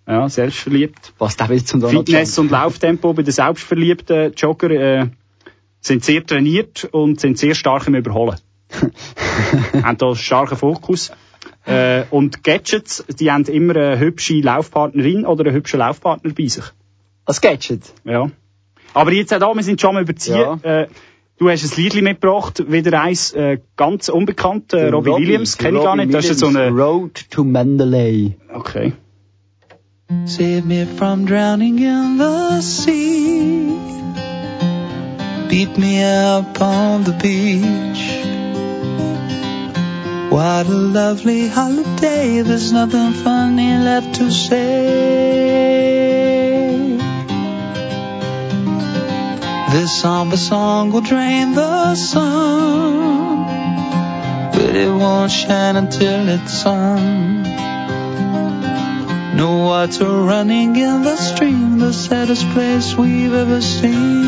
[0.07, 1.15] Ja, selbstverliebt.
[1.19, 2.51] Was da will zum Donald Fitness Trump?
[2.51, 5.07] und Lauftempo bei den selbstverliebten Jogger äh,
[5.81, 8.39] sind sehr trainiert und sind sehr stark im Überholen.
[9.83, 11.11] haben da einen starken Fokus.
[11.65, 16.65] Äh, und Gadgets, die haben immer eine hübsche Laufpartnerin oder einen hübschen Laufpartner bei sich.
[17.25, 17.93] Als Gadget?
[18.05, 18.31] Ja.
[18.95, 20.63] Aber jetzt auch da, wir sind schon mal überziehen.
[20.63, 20.89] Äh,
[21.39, 25.85] du hast ein Liedli mitgebracht, wieder eins äh, ganz unbekannt, äh, Robbie, Williams, kenne ich
[25.85, 26.13] gar nicht.
[26.13, 26.71] Das ist so eine...
[26.71, 28.37] Road to Mandalay.
[28.53, 28.93] Okay.
[30.25, 33.69] Save me from drowning in the sea.
[35.49, 38.25] Beat me up on the beach.
[40.31, 42.43] What a lovely holiday.
[42.43, 45.78] There's nothing funny left to say.
[49.71, 53.45] This somber song will drain the sun,
[54.51, 57.43] but it won't shine until it's sung.
[59.37, 64.25] No water running in the stream, the saddest place we've ever seen.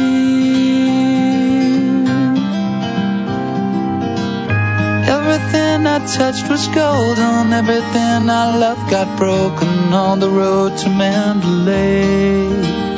[5.09, 12.90] Everything I touched was golden, everything I loved got broken on the road to Mandalay.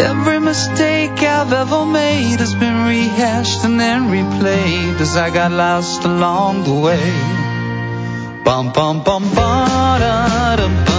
[0.00, 6.04] Every mistake I've ever made has been rehashed and then replayed as I got lost
[6.04, 7.12] along the way.
[8.44, 10.93] Bum bum bum ba da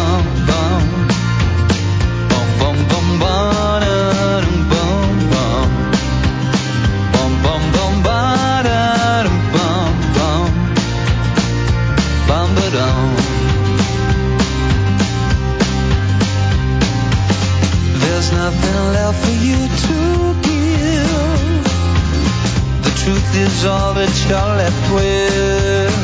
[18.46, 19.98] nothing left for you to
[20.50, 21.64] give.
[22.86, 25.96] The truth is all that you're left with.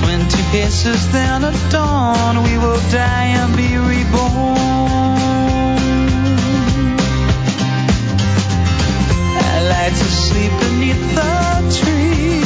[0.00, 4.56] Twenty paces then at dawn, we will die and be reborn.
[9.52, 11.36] I like to sleep beneath the
[11.78, 12.40] tree.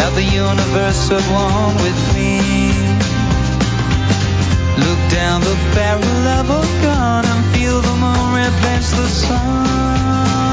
[0.00, 2.91] Have the universe along with me.
[5.12, 10.51] Down the barrel of a gun and feel the moon replace the sun.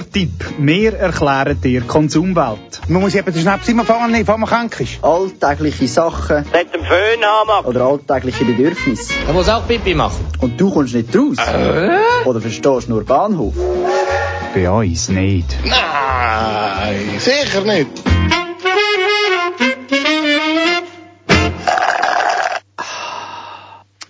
[0.00, 0.44] Verbrauchertipp.
[0.58, 2.80] Wir erklären dir Konsumwelt.
[2.88, 5.02] Man muss eben den Schnaps immer fangen, nicht, wenn man krank ist.
[5.02, 9.12] Alltägliche Sachen Mit dem Föhn haben oder alltägliche Bedürfnisse.
[9.26, 10.26] Er muss auch Pipi machen.
[10.40, 11.36] Und du kommst nicht raus.
[12.24, 13.54] Oder verstehst nur Bahnhof.
[14.54, 15.56] Bei uns nicht.
[15.64, 17.90] Nein, sicher nicht.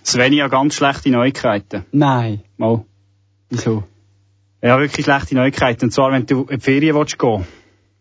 [0.03, 1.85] Sven, ich habe ganz schlechte Neuigkeiten.
[1.93, 2.43] Nein.
[2.57, 2.85] Mal.
[3.49, 3.85] Wieso?
[4.63, 5.87] Ja, wirklich schlechte Neuigkeiten.
[5.87, 7.47] Und zwar, wenn du in die Ferien willst gehen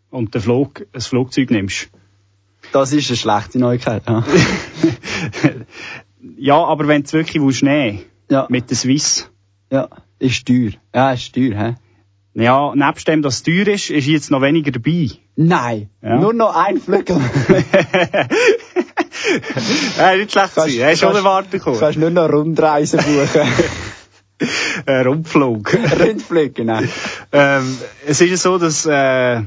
[0.10, 1.90] und den Flug, ein Flugzeug nimmst.
[2.74, 4.04] Das ist eine schlechte Neuigkeit.
[4.08, 4.24] Ja.
[6.38, 8.00] Ja, aber wenn du es wirklich willst nehmen
[8.30, 8.46] Ja.
[8.50, 9.30] mit der Swiss.
[9.72, 9.88] ja.
[10.20, 10.72] Ist teuer.
[10.94, 11.76] Ja, ist teuer, hä?
[12.34, 15.12] Ja, nebst dem, dass es teuer ist, ist jetzt noch weniger dabei.
[15.38, 15.90] Nein.
[16.02, 16.18] Ja.
[16.18, 17.16] Nur noch ein Flügel.
[19.98, 20.58] ja, nicht schlecht.
[20.58, 23.48] Er ist schon erwartet Du kannst nur noch Rundreisen buchen.
[24.86, 25.74] Äh, Rundflug.
[26.00, 26.80] Rundflug, genau.
[27.32, 27.78] ähm,
[28.08, 29.42] es ist ja so, dass äh,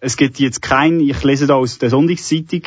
[0.00, 2.62] es gibt jetzt kein, ich lese da aus der Sonntagszeitung,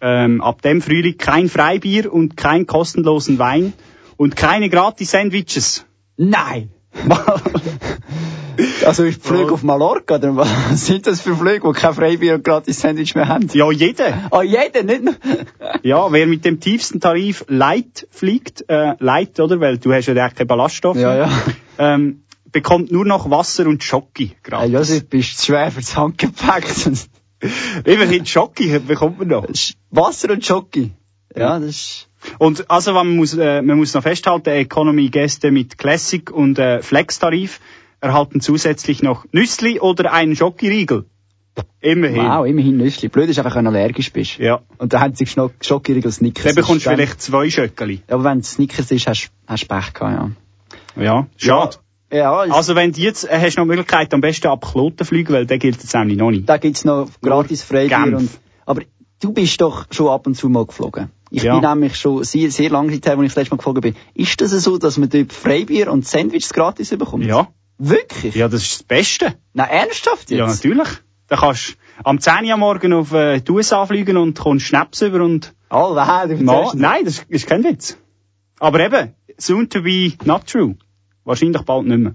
[0.00, 3.72] ähm, ab dem Frühling kein Freibier und kein kostenlosen Wein
[4.16, 5.86] und keine gratis Sandwiches.
[6.16, 6.70] Nein.
[8.86, 9.52] also ist Oh.
[9.52, 10.48] auf Mallorca, oder was
[10.86, 13.48] sind das für Flüge, die kein Freibier und gratis Sandwich mehr haben?
[13.52, 14.30] Ja, jeder.
[14.30, 15.14] Ah, jeder, nicht nur...
[15.82, 19.60] Ja, wer mit dem tiefsten Tarif Light fliegt, äh, Light, oder?
[19.60, 20.96] Weil du hast ja auch keine Ballaststoffe.
[20.96, 21.30] Ja, ja.
[21.78, 24.72] Ähm, bekommt nur noch Wasser und Schoki Hey, gratis.
[24.72, 26.64] Josef, bist zu schwer fürs Handgepäck.
[27.84, 29.46] Immerhin Schoki bekommt man noch.
[29.90, 30.92] Wasser und Schoki.
[31.36, 32.08] Ja, das ist...
[32.38, 37.60] Und also man muss, äh, man muss noch festhalten, Economy-Gäste mit Classic und äh, Flex-Tarif
[38.04, 41.06] erhalten zusätzlich noch Nüssli oder einen Schokoriegel.
[41.80, 42.24] Immerhin.
[42.24, 43.08] Wow, immerhin Nüssli.
[43.08, 44.38] Blöd ist einfach, wenn du allergisch bist.
[44.38, 44.60] Ja.
[44.78, 45.26] Und da haben sie
[45.60, 46.44] Schokoriegel Snickers.
[46.44, 48.02] Dann bekommst du dann- vielleicht zwei Schöckeli.
[48.08, 50.34] Aber wenn es Snickers ist, hast du Pech gehabt,
[50.96, 51.02] ja.
[51.02, 51.76] Ja, schade.
[52.12, 55.04] Ja, Also wenn du jetzt, äh, hast du noch die Möglichkeit, am besten ab Kloten
[55.04, 56.48] fliegen, weil der gilt jetzt nämlich noch nicht.
[56.48, 58.30] da gibt's noch gratis Freibier und,
[58.66, 58.82] aber
[59.20, 61.10] du bist doch schon ab und zu mal geflogen.
[61.30, 61.58] Ich Ja.
[61.58, 63.96] bin nämlich schon sehr, sehr lange Zeit her, als ich das letzte Mal geflogen bin.
[64.14, 67.24] Ist das so, dass man dort Freibier und Sandwiches gratis bekommt?
[67.24, 67.48] Ja.
[67.78, 68.34] Wirklich?
[68.34, 69.34] Ja, das ist das Beste.
[69.52, 70.38] Na, ernsthaft jetzt?
[70.38, 70.88] Ja, natürlich.
[71.28, 75.02] Da kannst du am 10 Uhr Morgen auf äh, die USA fliegen und kommst Schnaps
[75.02, 75.54] über und...
[75.70, 77.96] Oh, nein, du erzählst- Nein, das ist kein Witz.
[78.60, 80.76] Aber eben, soon to be not true.
[81.24, 82.14] Wahrscheinlich bald nicht mehr.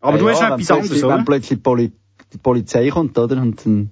[0.00, 1.16] Aber Ja, du hast ja, noch wenn etwas anderes, oder?
[1.16, 1.92] Wenn plötzlich die, Poli
[2.32, 3.36] die Polizei kommt, oder?
[3.40, 3.90] Und dann,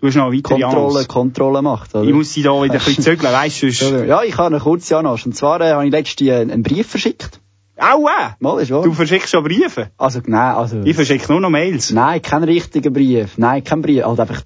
[0.00, 1.04] Du hast noch weitere Kontrolle.
[1.06, 2.04] Kontrolle macht, oder?
[2.04, 3.66] Ich muss sie da wieder ein bisschen zügeln, weißt du?
[4.06, 5.26] Ja, ich habe eine kurze Annonce.
[5.26, 7.40] Und zwar äh, habe ich letztens einen Brief verschickt.
[7.76, 8.36] Aua!
[8.38, 8.82] Mal, ist wahr.
[8.82, 9.90] Du verschickst schon Briefe?
[9.98, 10.82] Also, nein, also...
[10.84, 11.90] Ich verschicke nur noch Mails.
[11.90, 13.36] Nein, kein richtiger Brief.
[13.36, 14.04] Nein, kein Brief.
[14.04, 14.42] Also einfach,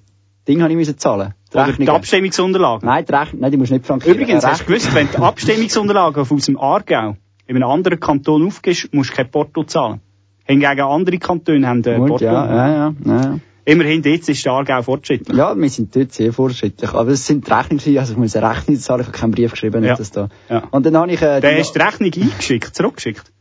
[0.47, 1.35] Ding habe ich müssen zahlen.
[1.53, 1.89] Die Oder die.
[1.89, 2.87] Abstimmungsunterlagen.
[2.87, 4.17] Nein, die Rechnung, nein, die musst du nicht frankieren.
[4.17, 8.93] Übrigens, hast du gewusst, wenn du Abstimmungsunterlagen aus dem Aargau in einem anderen Kanton aufgibst,
[8.93, 10.01] musst du kein Porto zahlen.
[10.45, 12.25] Hingegen andere Kantone haben äh, Gut, Porto.
[12.25, 13.39] ja, ja, ja, ja.
[13.69, 15.37] Immerhin, jetzt ist der Aargau fortschrittlich.
[15.37, 16.91] Ja, wir sind dort sehr fortschrittlich.
[16.93, 19.83] Aber es sind Rechnungen, also ich muss eine Rechnung zahlen, ich habe keinen Brief geschrieben,
[19.83, 19.95] Ja.
[19.95, 20.29] das da.
[20.49, 20.63] Ja.
[20.71, 23.31] Und dann habe ich, äh, Der hast die Rechnung eingeschickt, zurückgeschickt.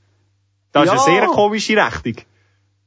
[0.73, 0.93] Das ist Ja.
[1.05, 2.17] eine sehr komische Rechnung.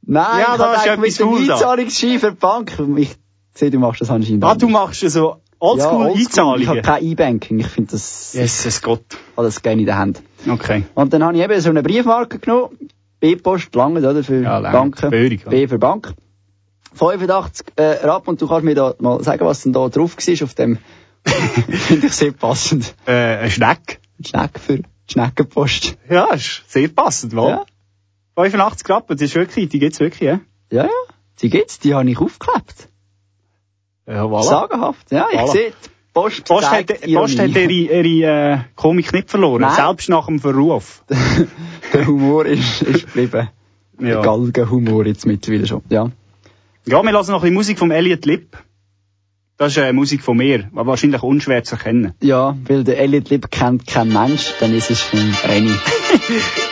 [0.04, 1.50] Nein, Ja, ich da habe ist mit dem.
[1.50, 2.72] Einzahlungsschein für die Bank.
[2.96, 3.16] Ich
[3.54, 7.58] sehe, du machst das anscheinend Ah, du machst so oldschool ja, Ich habe kein E-Banking.
[7.60, 9.04] Ich finde das Jesus Gott.
[9.36, 10.22] alles gerne in der Hand.
[10.48, 10.84] Okay.
[10.94, 12.78] Und dann habe ich eben so eine Briefmarke genommen.
[13.20, 14.22] B-Post, lange, oder?
[14.24, 14.60] Für Ja.
[14.60, 15.12] Banken.
[15.12, 15.50] Ja.
[15.50, 16.12] B für Bank.
[16.94, 20.44] 85 äh, Rappen und du kannst mir da mal sagen, was denn da drauf war
[20.44, 20.78] auf dem.
[21.24, 22.94] Finde ich sehr passend.
[23.06, 24.00] Äh, ein Schneck.
[24.18, 25.96] Ein Schneck für die Schneckenpost.
[26.08, 27.50] Ja, ist sehr passend, wohl.
[27.50, 27.64] Ja.
[28.36, 30.40] 85 Rappen, das ist wirklich, die gibt's wirklich, ja?
[30.70, 30.90] Ja, ja.
[31.40, 32.88] Die gibt's, die habe ich aufgeklebt.
[34.06, 34.42] Ja, voilà.
[34.44, 35.10] Sagenhaft.
[35.12, 35.52] Ja, ich Voilà.
[35.52, 39.74] sehe, die Post, Post hat, Post hat ihre, ihre äh, Komik nicht verloren, Nein.
[39.74, 41.04] selbst nach dem Verruf.
[41.92, 43.48] Der Humor ist, ist geblieben.
[44.00, 44.22] Der Ja.
[44.22, 45.82] Galgenhumor jetzt mittlerweile schon.
[45.90, 46.10] Ja.
[46.86, 48.56] Ja, wir lassen noch ein bisschen Musik vom Elliot Lipp.
[49.56, 52.14] Das ist äh, Musik von mir, aber wahrscheinlich unschwer zu erkennen.
[52.20, 55.74] Ja, weil der Elliot Lib kennt kein Mensch, dann ist es von Renny.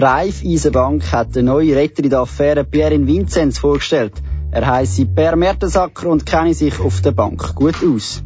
[0.00, 4.14] Die Raiffeisenbank hat den neuen Retter in der Affäre Pierre Vinzenz vorgestellt.
[4.50, 8.22] Er heisse Per Mertensacker und kenne sich auf der Bank gut aus.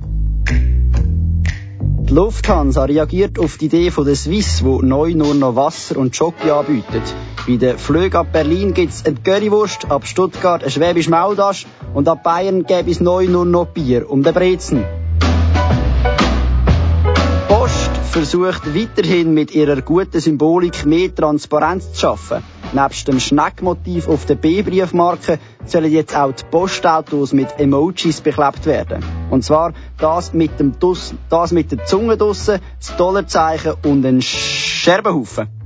[0.48, 6.14] Die Lufthansa reagiert auf die Idee von der Swiss, wo neu nur noch Wasser und
[6.14, 7.02] Schoki anbietet.
[7.44, 12.22] Bei den Flügen ab Berlin gibt's eine Currywurst, ab Stuttgart ein Schwäbisch Maudasch und ab
[12.22, 14.84] Bayern gäbe es neu nur noch Bier um den Brezen.
[18.14, 22.44] Versucht weiterhin mit ihrer guten Symbolik mehr Transparenz zu schaffen.
[22.72, 29.04] Nebst dem Schneckmotiv auf der B-Briefmarke sollen jetzt auch die Postautos mit Emojis beklebt werden.
[29.30, 34.22] Und zwar das mit, dem Duss, das mit der Zunge draussen, das Dollarzeichen und ein
[34.22, 35.63] Scherbenhaufen.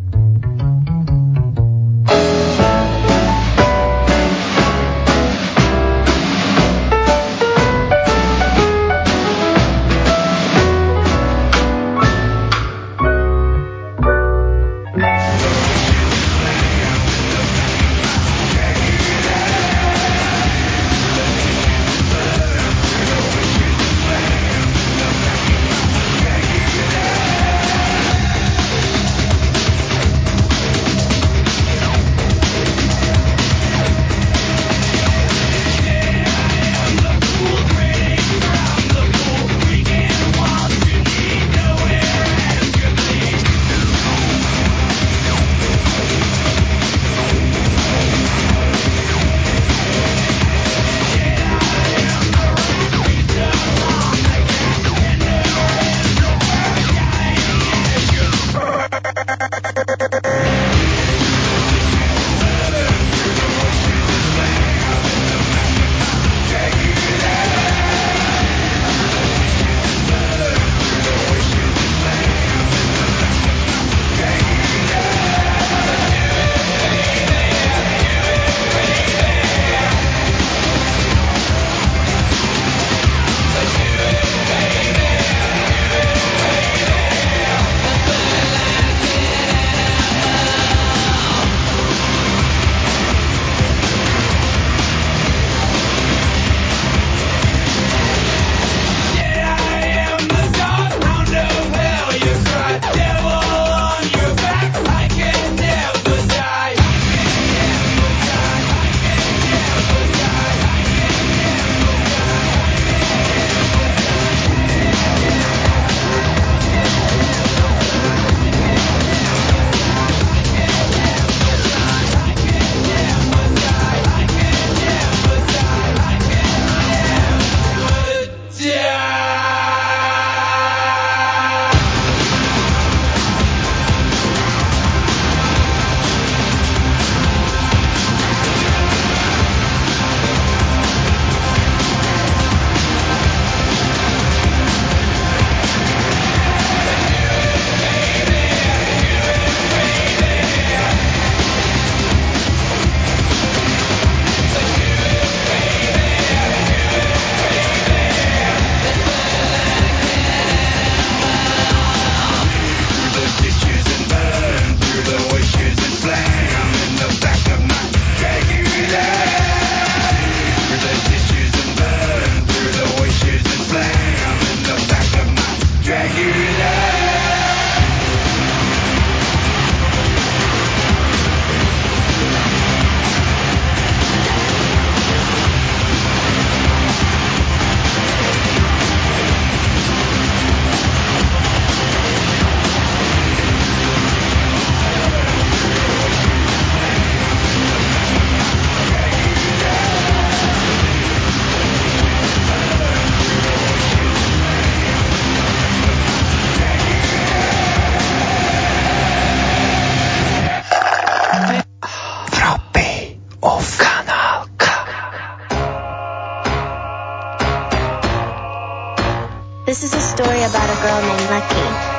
[220.18, 221.97] story about a girl named Lucky.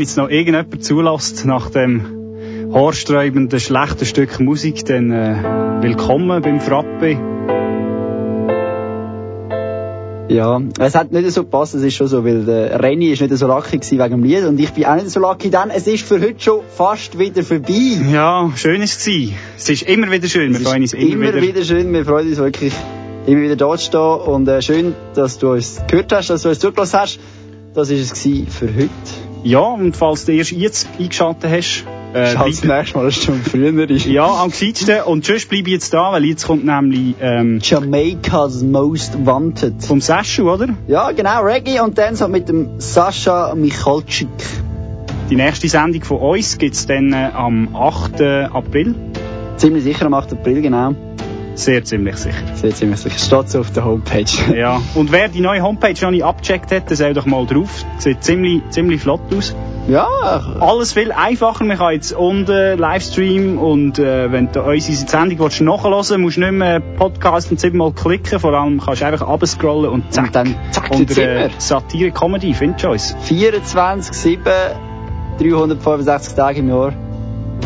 [0.00, 6.58] Wenn jetzt noch irgendjemand zulässt nach dem haarsträubenden, schlechten Stück Musik, dann äh, willkommen beim
[6.58, 7.18] Frappe.
[10.30, 13.36] Ja, es hat nicht so gepasst, es ist schon so, weil der Renny ist nicht
[13.36, 15.86] so lucky gewesen wegen dem Lied und ich bin auch nicht so lucky, denn es
[15.86, 18.00] ist für heute schon fast wieder vorbei.
[18.10, 19.34] Ja, schön ist es gewesen.
[19.58, 22.26] Es ist immer wieder schön, wir Es freuen uns immer, immer wieder schön, wir freuen
[22.26, 22.72] uns wirklich
[23.26, 26.48] immer wieder da zu stehen und äh, schön, dass du uns gehört hast, dass du
[26.48, 27.20] uns zugelassen hast.
[27.74, 29.29] Das ist es für heute.
[29.42, 33.24] Ja, und falls du erst jetzt eingeschaltet hast, äh, Schau das nächste Mal, dass es
[33.24, 34.06] schon früher ist.
[34.06, 35.02] Ja, am gescheitsten.
[35.02, 39.84] Und sonst bleibe ich jetzt da, weil jetzt kommt nämlich ähm, Jamaica's Most Wanted.
[39.84, 40.70] vom Seschu, oder?
[40.88, 44.28] Ja, genau, Reggae und dann so mit dem Sascha Michalczyk.
[45.30, 48.20] Die nächste Sendung von uns gibt's dann äh, am 8.
[48.52, 48.96] April.
[49.56, 50.32] Ziemlich sicher am 8.
[50.32, 50.94] April, genau.
[51.60, 52.38] Sehr ziemlich sicher.
[52.54, 53.18] Sehr ziemlich sicher.
[53.18, 54.24] Steht so auf der Homepage.
[54.56, 57.84] Ja, und wer die neue Homepage noch nicht abgecheckt hat, der soll doch mal drauf.
[57.98, 59.54] Sieht ziemlich, ziemlich flott aus.
[59.86, 60.06] Ja.
[60.60, 61.64] Alles viel einfacher.
[61.64, 66.36] Man kann jetzt unten Livestream und äh, wenn du unsere Sendung willst, nachhören willst, musst
[66.38, 68.40] du nicht mehr Podcast und siebenmal klicken.
[68.40, 70.26] Vor allem kannst du einfach abscrollen und zack.
[70.26, 71.50] Und dann zack, und äh, wir.
[71.58, 73.16] Satire Comedy, findest du uns?
[73.24, 74.44] 24, 7,
[75.38, 76.94] 365 Tage im Jahr.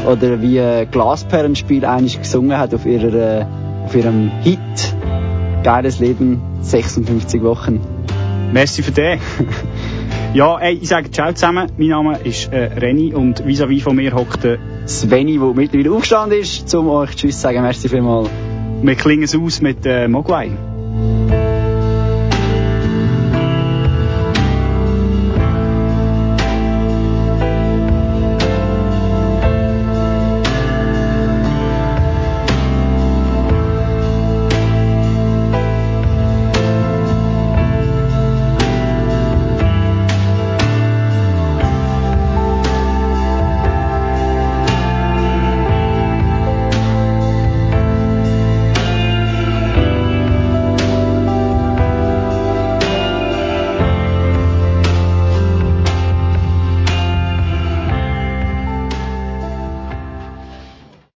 [0.04, 3.46] Oder wie äh, Glasperlenspiel eigentlich gesungen hat auf, ihrer, äh,
[3.94, 4.58] auf ihrem Hit.
[5.62, 7.80] Geiles Leben, 56 Wochen.
[8.52, 9.20] Merci für den.
[10.34, 11.70] ja, ey, ich sage ciao zusammen.
[11.78, 16.40] Mein Name ist äh, Renny und vis-à-vis von mir hockt der Sveni, der mittlerweile aufgestanden
[16.40, 17.62] ist, um euch Tschüss zu sagen.
[17.62, 18.28] Merci vielmals.
[18.82, 20.50] Wir klingen es aus mit äh, Mogwai.